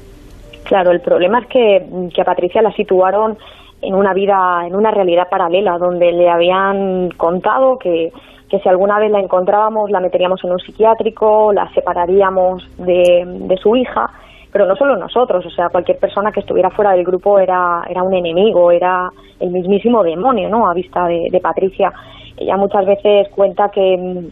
Claro, 0.69 0.91
el 0.91 1.01
problema 1.01 1.39
es 1.39 1.47
que, 1.47 1.83
que 2.13 2.21
a 2.21 2.25
Patricia 2.25 2.61
la 2.61 2.71
situaron 2.73 3.39
en 3.81 3.95
una 3.95 4.13
vida, 4.13 4.67
en 4.67 4.75
una 4.75 4.91
realidad 4.91 5.27
paralela, 5.27 5.79
donde 5.79 6.11
le 6.11 6.29
habían 6.29 7.09
contado 7.17 7.79
que 7.79 8.11
que 8.49 8.59
si 8.59 8.69
alguna 8.69 8.99
vez 8.99 9.11
la 9.11 9.19
encontrábamos 9.19 9.89
la 9.91 9.99
meteríamos 9.99 10.43
en 10.43 10.51
un 10.51 10.59
psiquiátrico, 10.59 11.53
la 11.53 11.71
separaríamos 11.73 12.67
de, 12.77 13.23
de 13.25 13.57
su 13.57 13.75
hija, 13.75 14.09
pero 14.51 14.65
no 14.65 14.75
solo 14.75 14.95
nosotros, 14.95 15.45
o 15.45 15.49
sea, 15.49 15.69
cualquier 15.69 15.97
persona 15.99 16.31
que 16.31 16.39
estuviera 16.39 16.69
fuera 16.71 16.91
del 16.93 17.05
grupo 17.05 17.39
era, 17.39 17.83
era 17.87 18.03
un 18.03 18.13
enemigo, 18.13 18.71
era 18.71 19.09
el 19.39 19.51
mismísimo 19.51 20.03
demonio, 20.03 20.49
¿no? 20.49 20.67
A 20.67 20.73
vista 20.73 21.05
de, 21.05 21.29
de 21.31 21.39
Patricia. 21.39 21.91
Ella 22.37 22.57
muchas 22.57 22.85
veces 22.85 23.27
cuenta 23.29 23.69
que, 23.69 24.29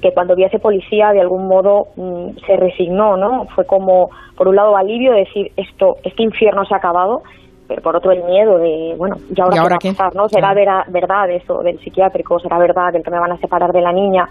que 0.00 0.12
cuando 0.12 0.34
vio 0.34 0.46
a 0.46 0.48
ese 0.48 0.58
policía 0.58 1.10
de 1.12 1.20
algún 1.20 1.46
modo 1.46 1.88
mm, 1.96 2.38
se 2.46 2.56
resignó, 2.56 3.16
¿no? 3.16 3.46
Fue 3.54 3.64
como, 3.66 4.10
por 4.36 4.48
un 4.48 4.56
lado, 4.56 4.76
alivio 4.76 5.12
de 5.12 5.20
decir, 5.20 5.52
esto, 5.56 5.96
este 6.04 6.22
infierno 6.22 6.64
se 6.64 6.74
ha 6.74 6.78
acabado, 6.78 7.22
pero 7.68 7.82
por 7.82 7.94
otro 7.96 8.10
el 8.12 8.24
miedo 8.24 8.58
de, 8.58 8.94
bueno, 8.96 9.16
¿y 9.34 9.40
ahora, 9.40 9.56
¿Y 9.56 9.58
ahora 9.58 9.78
qué 9.78 9.88
va 9.88 9.92
a 9.92 9.96
pasar? 10.08 10.14
¿no? 10.16 10.28
¿Será 10.28 10.54
vera- 10.54 10.84
verdad 10.88 11.30
eso 11.30 11.62
del 11.62 11.78
psiquiátrico? 11.80 12.38
¿Será 12.40 12.58
verdad 12.58 12.94
el 12.96 13.02
que 13.02 13.10
me 13.10 13.20
van 13.20 13.32
a 13.32 13.36
separar 13.38 13.72
de 13.72 13.80
la 13.80 13.92
niña? 13.92 14.28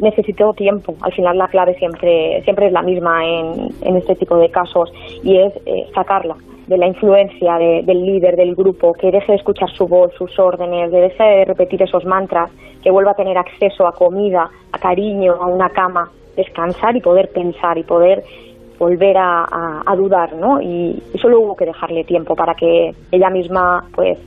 Necesito 0.00 0.52
tiempo. 0.52 0.94
Al 1.00 1.12
final 1.12 1.38
la 1.38 1.48
clave 1.48 1.74
siempre, 1.78 2.42
siempre 2.44 2.66
es 2.66 2.72
la 2.72 2.82
misma 2.82 3.24
en, 3.24 3.68
en 3.82 3.96
este 3.96 4.14
tipo 4.16 4.36
de 4.36 4.50
casos 4.50 4.92
y 5.22 5.38
es 5.38 5.52
eh, 5.64 5.86
sacarla 5.94 6.36
de 6.66 6.76
la 6.78 6.86
influencia 6.88 7.56
de- 7.58 7.82
del 7.84 8.04
líder 8.04 8.36
del 8.36 8.54
grupo, 8.54 8.92
que 8.92 9.10
deje 9.10 9.32
de 9.32 9.38
escuchar 9.38 9.70
su 9.70 9.86
voz, 9.86 10.12
sus 10.18 10.36
órdenes, 10.38 10.90
que 10.90 10.96
deje 10.98 11.22
de 11.22 11.44
repetir 11.44 11.80
esos 11.82 12.04
mantras, 12.04 12.50
que 12.82 12.90
vuelva 12.90 13.12
a 13.12 13.14
tener 13.14 13.38
acceso 13.38 13.86
a 13.86 13.92
comida, 13.92 14.50
a 14.72 14.78
cariño, 14.78 15.32
a 15.40 15.46
una 15.46 15.70
cama, 15.70 16.10
descansar 16.36 16.96
y 16.96 17.00
poder 17.00 17.30
pensar 17.30 17.78
y 17.78 17.84
poder 17.84 18.22
volver 18.78 19.16
a, 19.16 19.44
a- 19.44 19.82
a 19.86 19.96
dudar, 19.96 20.34
¿no? 20.34 20.60
Y, 20.60 21.00
y 21.14 21.18
solo 21.18 21.40
hubo 21.40 21.56
que 21.56 21.64
dejarle 21.66 22.04
tiempo 22.04 22.34
para 22.36 22.54
que 22.54 22.90
ella 23.12 23.30
misma, 23.30 23.84
pues, 23.94 24.18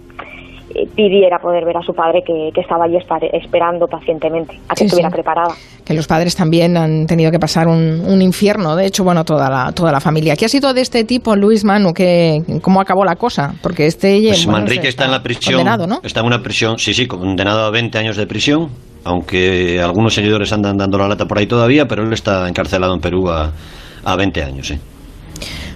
pidiera 0.96 1.40
poder 1.40 1.66
ver 1.66 1.78
a 1.78 1.82
su 1.82 1.94
padre 1.94 2.22
que, 2.26 2.50
que 2.54 2.62
estaba 2.62 2.86
allí 2.86 2.98
esperando 3.34 3.88
pacientemente 3.88 4.56
a 4.68 4.74
que 4.74 4.80
Sí, 4.80 4.86
estuviera 4.86 5.10
sí. 5.10 5.14
preparada. 5.14 5.54
Que 5.86 5.94
los 5.94 6.06
padres 6.08 6.36
también 6.36 6.78
han 6.78 7.06
tenido 7.08 7.32
que 7.32 7.40
pasar 7.40 7.68
un, 7.68 8.02
un 8.08 8.22
infierno, 8.22 8.76
de 8.76 8.86
hecho, 8.86 9.04
bueno, 9.04 9.24
toda 9.26 9.50
la, 9.50 9.72
toda 9.72 9.92
la 9.92 10.00
familia. 10.00 10.36
¿Qué 10.36 10.46
ha 10.46 10.50
sido 10.50 10.74
de 10.74 10.82
este 10.82 11.04
tipo, 11.04 11.36
Luis 11.36 11.64
Manu? 11.66 11.94
¿Qué, 11.94 12.38
¿Cómo 12.62 12.80
acabó 12.82 13.04
la 13.04 13.16
cosa? 13.16 13.56
Porque 13.64 13.88
este... 13.88 14.22
Pues 14.28 14.46
bueno, 14.46 14.60
Manrique 14.60 14.88
está 14.88 15.06
en 15.06 15.12
la 15.12 15.24
prisión. 15.24 15.56
Condenado, 15.56 15.88
¿no? 15.88 16.00
Está 16.04 16.20
en 16.20 16.28
una 16.28 16.40
prisión, 16.42 16.78
sí, 16.78 16.94
sí, 16.94 17.08
condenado 17.08 17.66
a 17.66 17.72
20 17.72 17.98
años 17.98 18.18
de 18.18 18.28
prisión, 18.28 18.70
aunque 19.04 19.82
algunos 19.82 20.14
seguidores 20.14 20.54
andan 20.54 20.78
dando 20.78 20.98
la 21.00 21.08
lata 21.08 21.26
por 21.26 21.40
ahí 21.40 21.48
todavía, 21.48 21.86
pero 21.88 22.04
él 22.04 22.14
está 22.14 22.48
encarcelado 22.48 22.94
en 22.94 23.00
Perú 23.02 23.30
a, 23.30 23.52
a 24.06 24.16
20 24.16 24.44
años, 24.44 24.68
sí. 24.68 24.76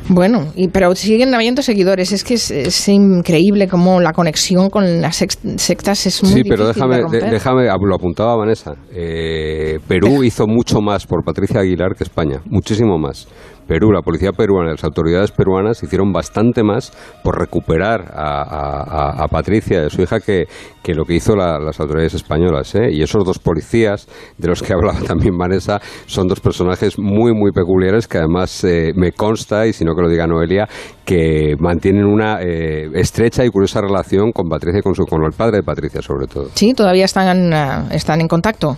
Bueno, 0.09 0.51
y, 0.55 0.67
pero 0.67 0.93
siguen 0.95 1.33
habiendo 1.33 1.61
seguidores. 1.61 2.11
Es 2.11 2.23
que 2.23 2.33
es, 2.33 2.51
es 2.51 2.87
increíble 2.89 3.67
cómo 3.67 3.99
la 4.01 4.11
conexión 4.13 4.69
con 4.69 5.01
las 5.01 5.23
sectas 5.57 6.05
es 6.05 6.23
muy 6.23 6.33
Sí, 6.33 6.43
pero 6.47 6.67
déjame, 6.67 6.95
de 6.95 7.01
de- 7.01 7.03
romper. 7.03 7.31
déjame, 7.31 7.69
ah, 7.69 7.77
lo 7.81 7.95
apuntaba 7.95 8.35
Vanessa. 8.35 8.73
Eh, 8.91 9.79
Perú 9.87 10.23
hizo 10.23 10.45
mucho 10.47 10.81
más 10.81 11.05
por 11.05 11.23
Patricia 11.23 11.61
Aguilar 11.61 11.95
que 11.95 12.03
España, 12.03 12.41
muchísimo 12.45 12.97
más. 12.97 13.27
Perú, 13.67 13.91
la 13.91 14.01
policía 14.01 14.31
peruana, 14.31 14.71
las 14.71 14.83
autoridades 14.83 15.31
peruanas 15.31 15.81
hicieron 15.83 16.11
bastante 16.11 16.63
más 16.63 16.91
por 17.23 17.39
recuperar 17.39 18.11
a, 18.13 18.41
a- 18.41 19.23
a- 19.23 19.27
Patricia 19.27 19.85
a 19.85 19.89
su 19.89 20.01
hija 20.01 20.19
que, 20.19 20.45
que 20.83 20.93
lo 20.93 21.05
que 21.05 21.15
hizo 21.15 21.35
la- 21.35 21.59
las 21.59 21.79
autoridades 21.79 22.13
españolas. 22.13 22.75
¿eh? 22.75 22.89
Y 22.91 23.01
esos 23.01 23.23
dos 23.25 23.39
policías 23.39 24.07
de 24.37 24.47
los 24.47 24.61
que 24.61 24.73
hablaba 24.73 24.99
también 25.01 25.37
Vanessa 25.37 25.79
son 26.05 26.27
dos 26.27 26.39
personajes 26.39 26.99
muy, 26.99 27.33
muy 27.33 27.51
peculiares 27.51 28.07
que 28.07 28.17
además 28.19 28.63
eh, 28.63 28.91
me 28.95 29.11
consta, 29.11 29.65
y 29.65 29.73
si 29.73 29.85
no 29.85 29.95
que 29.95 30.01
lo 30.01 30.09
diga 30.09 30.27
Noelia, 30.27 30.67
que 31.05 31.55
mantienen 31.59 32.05
una 32.05 32.41
eh, 32.41 32.89
estrecha 32.93 33.43
y 33.45 33.49
curiosa 33.49 33.81
relación 33.81 34.31
con 34.31 34.47
Patricia 34.49 34.79
y 34.79 34.83
con, 34.83 34.93
su, 34.95 35.05
con 35.05 35.23
el 35.23 35.31
padre 35.31 35.57
de 35.57 35.63
Patricia 35.63 36.01
sobre 36.01 36.27
todo. 36.27 36.49
Sí, 36.53 36.73
todavía 36.73 37.05
están, 37.05 37.53
ah, 37.53 37.87
están 37.91 38.21
en 38.21 38.27
contacto. 38.27 38.77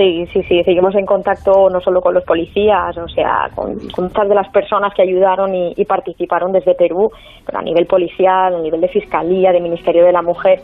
Sí, 0.00 0.26
sí, 0.32 0.42
sí, 0.44 0.64
seguimos 0.64 0.94
en 0.94 1.04
contacto 1.04 1.68
no 1.68 1.78
solo 1.82 2.00
con 2.00 2.14
los 2.14 2.24
policías, 2.24 2.96
o 2.96 3.06
sea, 3.06 3.50
con, 3.54 3.76
muchas 3.98 4.28
de 4.30 4.34
las 4.34 4.48
personas 4.48 4.94
que 4.94 5.02
ayudaron 5.02 5.54
y, 5.54 5.74
y 5.76 5.84
participaron 5.84 6.52
desde 6.52 6.74
Perú, 6.74 7.10
pero 7.44 7.58
a 7.58 7.62
nivel 7.62 7.84
policial, 7.84 8.54
a 8.54 8.60
nivel 8.60 8.80
de 8.80 8.88
fiscalía, 8.88 9.52
de 9.52 9.60
Ministerio 9.60 10.06
de 10.06 10.12
la 10.12 10.22
Mujer. 10.22 10.62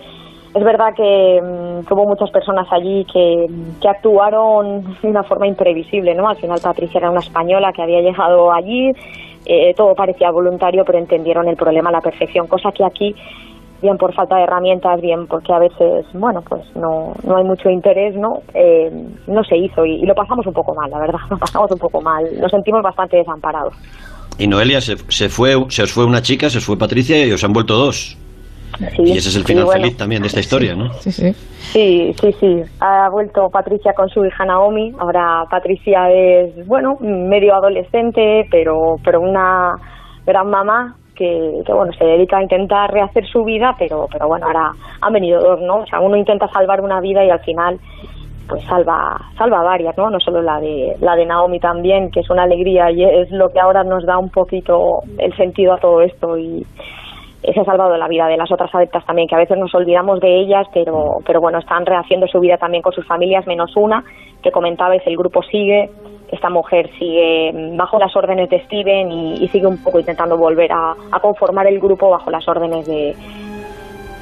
Es 0.54 0.64
verdad 0.64 0.94
que, 0.96 1.38
mm, 1.42 1.86
que 1.86 1.92
hubo 1.92 2.06
muchas 2.06 2.30
personas 2.30 2.66
allí 2.70 3.04
que, 3.12 3.46
que 3.78 3.88
actuaron 3.90 4.82
de 5.02 5.08
una 5.08 5.22
forma 5.22 5.46
imprevisible, 5.46 6.14
¿no? 6.14 6.30
Al 6.30 6.36
final 6.36 6.58
Patricia 6.62 6.96
era 6.96 7.10
una 7.10 7.20
española 7.20 7.74
que 7.74 7.82
había 7.82 8.00
llegado 8.00 8.50
allí, 8.50 8.90
eh, 9.44 9.74
todo 9.74 9.94
parecía 9.94 10.30
voluntario, 10.30 10.82
pero 10.86 10.96
entendieron 10.96 11.46
el 11.46 11.56
problema 11.56 11.90
a 11.90 11.92
la 11.92 12.00
perfección, 12.00 12.46
cosa 12.46 12.72
que 12.72 12.84
aquí 12.86 13.14
bien 13.82 13.96
por 13.96 14.14
falta 14.14 14.36
de 14.36 14.42
herramientas, 14.44 15.00
bien 15.00 15.26
porque 15.26 15.52
a 15.52 15.58
veces, 15.58 16.06
bueno, 16.14 16.42
pues 16.48 16.62
no, 16.76 17.12
no 17.24 17.36
hay 17.36 17.44
mucho 17.44 17.68
interés, 17.70 18.14
¿no? 18.16 18.40
Eh, 18.54 18.90
no 19.26 19.42
se 19.44 19.56
hizo 19.56 19.84
y, 19.84 20.02
y 20.02 20.06
lo 20.06 20.14
pasamos 20.14 20.46
un 20.46 20.52
poco 20.52 20.74
mal, 20.74 20.90
la 20.90 20.98
verdad, 20.98 21.18
lo 21.30 21.38
pasamos 21.38 21.70
un 21.70 21.78
poco 21.78 22.00
mal, 22.00 22.24
nos 22.40 22.50
sentimos 22.50 22.82
bastante 22.82 23.16
desamparados. 23.18 23.74
Y 24.38 24.46
Noelia, 24.46 24.80
se, 24.80 24.96
se 25.08 25.28
fue, 25.28 25.54
se 25.68 25.82
os 25.82 25.92
fue 25.92 26.04
una 26.04 26.20
chica, 26.20 26.50
se 26.50 26.58
os 26.58 26.64
fue 26.66 26.76
Patricia 26.76 27.24
y 27.24 27.32
os 27.32 27.42
han 27.42 27.52
vuelto 27.52 27.74
dos. 27.74 28.18
Sí, 28.94 29.02
Y 29.04 29.12
ese 29.12 29.30
es 29.30 29.36
el 29.36 29.42
sí, 29.42 29.48
final 29.48 29.64
bueno. 29.64 29.80
feliz 29.80 29.96
también 29.96 30.20
de 30.20 30.28
esta 30.28 30.40
historia, 30.40 30.74
¿no? 30.74 30.92
Sí, 30.94 31.10
sí. 31.10 31.32
Sí, 31.32 32.12
sí, 32.20 32.32
sí. 32.38 32.62
Ha 32.80 33.08
vuelto 33.08 33.48
Patricia 33.48 33.94
con 33.94 34.08
su 34.10 34.24
hija 34.24 34.44
Naomi. 34.44 34.92
Ahora 34.98 35.44
Patricia 35.50 36.10
es, 36.10 36.66
bueno, 36.66 36.98
medio 37.00 37.54
adolescente, 37.54 38.46
pero, 38.50 38.96
pero 39.02 39.20
una 39.22 39.72
gran 40.26 40.50
mamá 40.50 40.96
que, 41.16 41.62
que, 41.64 41.72
bueno, 41.72 41.92
se 41.94 42.04
dedica 42.04 42.38
a 42.38 42.42
intentar 42.42 42.92
rehacer 42.92 43.26
su 43.26 43.44
vida, 43.44 43.74
pero, 43.78 44.06
pero 44.12 44.28
bueno, 44.28 44.46
ahora 44.46 44.72
han 45.00 45.12
venido 45.12 45.40
dos, 45.40 45.60
¿no? 45.60 45.78
O 45.78 45.86
sea, 45.86 46.00
uno 46.00 46.16
intenta 46.16 46.48
salvar 46.48 46.80
una 46.80 47.00
vida 47.00 47.24
y 47.24 47.30
al 47.30 47.40
final 47.40 47.78
pues 48.48 48.62
salva 48.64 49.20
salva 49.36 49.62
varias, 49.62 49.96
¿no? 49.96 50.08
No 50.08 50.20
solo 50.20 50.40
la 50.40 50.60
de 50.60 50.96
la 51.00 51.16
de 51.16 51.26
Naomi 51.26 51.58
también, 51.58 52.10
que 52.10 52.20
es 52.20 52.30
una 52.30 52.44
alegría 52.44 52.90
y 52.90 53.02
es 53.02 53.30
lo 53.30 53.48
que 53.48 53.58
ahora 53.58 53.82
nos 53.82 54.04
da 54.06 54.18
un 54.18 54.30
poquito 54.30 55.00
el 55.18 55.34
sentido 55.36 55.74
a 55.74 55.78
todo 55.78 56.00
esto 56.00 56.38
y 56.38 56.64
se 57.52 57.60
ha 57.60 57.64
salvado 57.64 57.96
la 57.96 58.08
vida 58.08 58.26
de 58.26 58.36
las 58.36 58.50
otras 58.50 58.74
adeptas 58.74 59.04
también, 59.04 59.28
que 59.28 59.34
a 59.34 59.38
veces 59.38 59.56
nos 59.58 59.74
olvidamos 59.74 60.20
de 60.20 60.40
ellas, 60.40 60.66
pero, 60.72 61.18
pero 61.24 61.40
bueno, 61.40 61.58
están 61.58 61.86
rehaciendo 61.86 62.26
su 62.26 62.40
vida 62.40 62.56
también 62.56 62.82
con 62.82 62.92
sus 62.92 63.06
familias, 63.06 63.46
menos 63.46 63.76
una, 63.76 64.04
que 64.42 64.50
comentabais, 64.50 65.02
el 65.06 65.16
grupo 65.16 65.42
sigue, 65.42 65.90
esta 66.30 66.50
mujer 66.50 66.90
sigue 66.98 67.52
bajo 67.76 67.98
las 67.98 68.14
órdenes 68.16 68.50
de 68.50 68.62
Steven 68.64 69.10
y, 69.12 69.48
sigue 69.48 69.66
un 69.66 69.82
poco 69.82 70.00
intentando 70.00 70.36
volver 70.36 70.72
a, 70.72 70.94
a, 71.12 71.20
conformar 71.20 71.66
el 71.66 71.78
grupo 71.78 72.10
bajo 72.10 72.30
las 72.30 72.46
órdenes 72.48 72.86
de, 72.86 73.14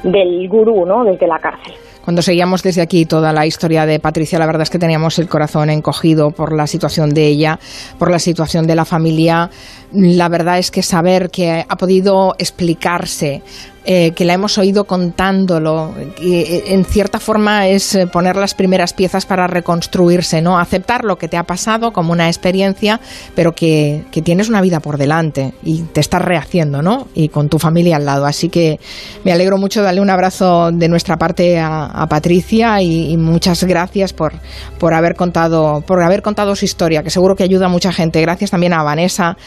del 0.03 0.47
gurú, 0.47 0.85
¿no? 0.85 1.03
Desde 1.03 1.27
la 1.27 1.39
cárcel. 1.39 1.73
Cuando 2.05 2.21
seguíamos 2.21 2.61
desde 2.61 2.83
aquí 2.83 3.07
toda 3.07 3.33
la 3.33 3.47
historia 3.47 3.87
de 3.87 3.99
Patricia, 3.99 4.37
la 4.37 4.45
verdad 4.45 4.61
es 4.61 4.69
que 4.69 4.77
teníamos 4.77 5.17
el 5.17 5.27
corazón 5.27 5.71
encogido 5.71 6.29
por 6.29 6.53
la 6.53 6.67
situación 6.67 7.15
de 7.15 7.25
ella, 7.25 7.59
por 7.97 8.11
la 8.11 8.19
situación 8.19 8.67
de 8.67 8.75
la 8.75 8.85
familia. 8.85 9.49
La 9.91 10.29
verdad 10.29 10.59
es 10.59 10.69
que 10.69 10.83
saber 10.83 11.31
que 11.31 11.65
ha 11.67 11.75
podido 11.77 12.35
explicarse, 12.37 13.41
eh, 13.85 14.11
que 14.11 14.25
la 14.25 14.33
hemos 14.33 14.57
oído 14.57 14.85
contándolo, 14.85 15.93
que 16.15 16.63
en 16.67 16.85
cierta 16.85 17.19
forma 17.19 17.67
es 17.67 17.97
poner 18.11 18.35
las 18.35 18.53
primeras 18.53 18.93
piezas 18.93 19.25
para 19.25 19.47
reconstruirse, 19.47 20.41
¿no? 20.41 20.57
Aceptar 20.57 21.03
lo 21.03 21.17
que 21.17 21.27
te 21.27 21.37
ha 21.37 21.43
pasado 21.43 21.93
como 21.93 22.11
una 22.11 22.27
experiencia, 22.27 22.99
pero 23.35 23.53
que, 23.53 24.03
que 24.11 24.21
tienes 24.21 24.49
una 24.49 24.61
vida 24.61 24.79
por 24.79 24.97
delante 24.97 25.53
y 25.63 25.81
te 25.83 25.99
estás 25.99 26.21
rehaciendo, 26.21 26.81
¿no? 26.81 27.07
Y 27.13 27.29
con 27.29 27.49
tu 27.49 27.59
familia 27.59 27.97
al 27.97 28.05
lado. 28.05 28.25
Así 28.25 28.49
que 28.49 28.79
me 29.23 29.31
alegro 29.31 29.57
mucho, 29.57 29.81
darle 29.81 30.01
un 30.01 30.09
abrazo 30.09 30.71
de 30.71 30.87
nuestra 30.87 31.17
parte 31.17 31.59
a, 31.59 31.85
a 31.85 32.07
Patricia 32.07 32.81
y, 32.81 33.11
y, 33.11 33.17
muchas 33.17 33.63
gracias 33.63 34.13
por, 34.13 34.33
por 34.79 34.93
haber 34.93 35.15
contado, 35.15 35.81
por 35.81 36.01
haber 36.01 36.21
contado 36.21 36.55
su 36.55 36.65
historia, 36.65 37.03
que 37.03 37.09
seguro 37.09 37.35
que 37.35 37.43
ayuda 37.43 37.67
a 37.67 37.69
mucha 37.69 37.91
gente. 37.91 38.21
Gracias 38.21 38.51
también 38.51 38.73
a 38.73 38.83
Vanessa, 38.83 39.37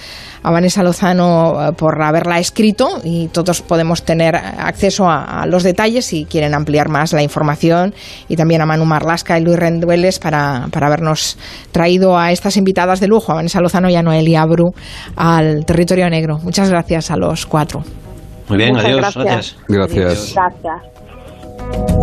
a 0.43 0.51
Vanessa 0.51 0.83
Lozano 0.83 1.75
por 1.77 2.03
haberla 2.03 2.39
escrito 2.39 3.01
y 3.05 3.29
todos 3.29 3.63
podemos 3.63 4.03
tener 4.03 4.37
acceso 4.37 5.09
a, 5.09 5.47
los 5.47 5.63
detalles 5.63 6.07
si 6.07 6.25
quieren 6.25 6.55
ampliar 6.55 6.89
más 6.89 7.13
la 7.13 7.23
información 7.23 7.95
y 8.29 8.37
también 8.37 8.61
a 8.61 8.67
Manu 8.67 8.85
Marlasca 8.85 9.39
y 9.39 9.43
Luis 9.43 9.59
Rendueles 9.59 10.19
para, 10.19 10.69
para 10.71 10.87
habernos 10.87 11.39
traído 11.73 12.19
a 12.19 12.33
estas 12.33 12.57
invitadas 12.57 13.01
de 13.01 13.09
lujo, 13.09 13.33
a 13.33 13.37
Vanessa 13.37 13.61
Lozano 13.61 13.89
y 13.89 13.97
a 13.97 14.03
Noelia 14.03 14.43
Abru, 14.43 14.73
al 15.17 15.65
territorio 15.65 16.09
negro. 16.11 16.39
Muchas 16.43 16.71
gracias 16.71 17.11
a 17.11 17.17
los 17.17 17.47
cuatro. 17.47 17.83
Muy 18.49 18.59
bien, 18.59 18.77
adiós. 18.77 19.15
gracias. 19.15 19.57
gracias. 19.69 20.35
gracias. 20.35 21.99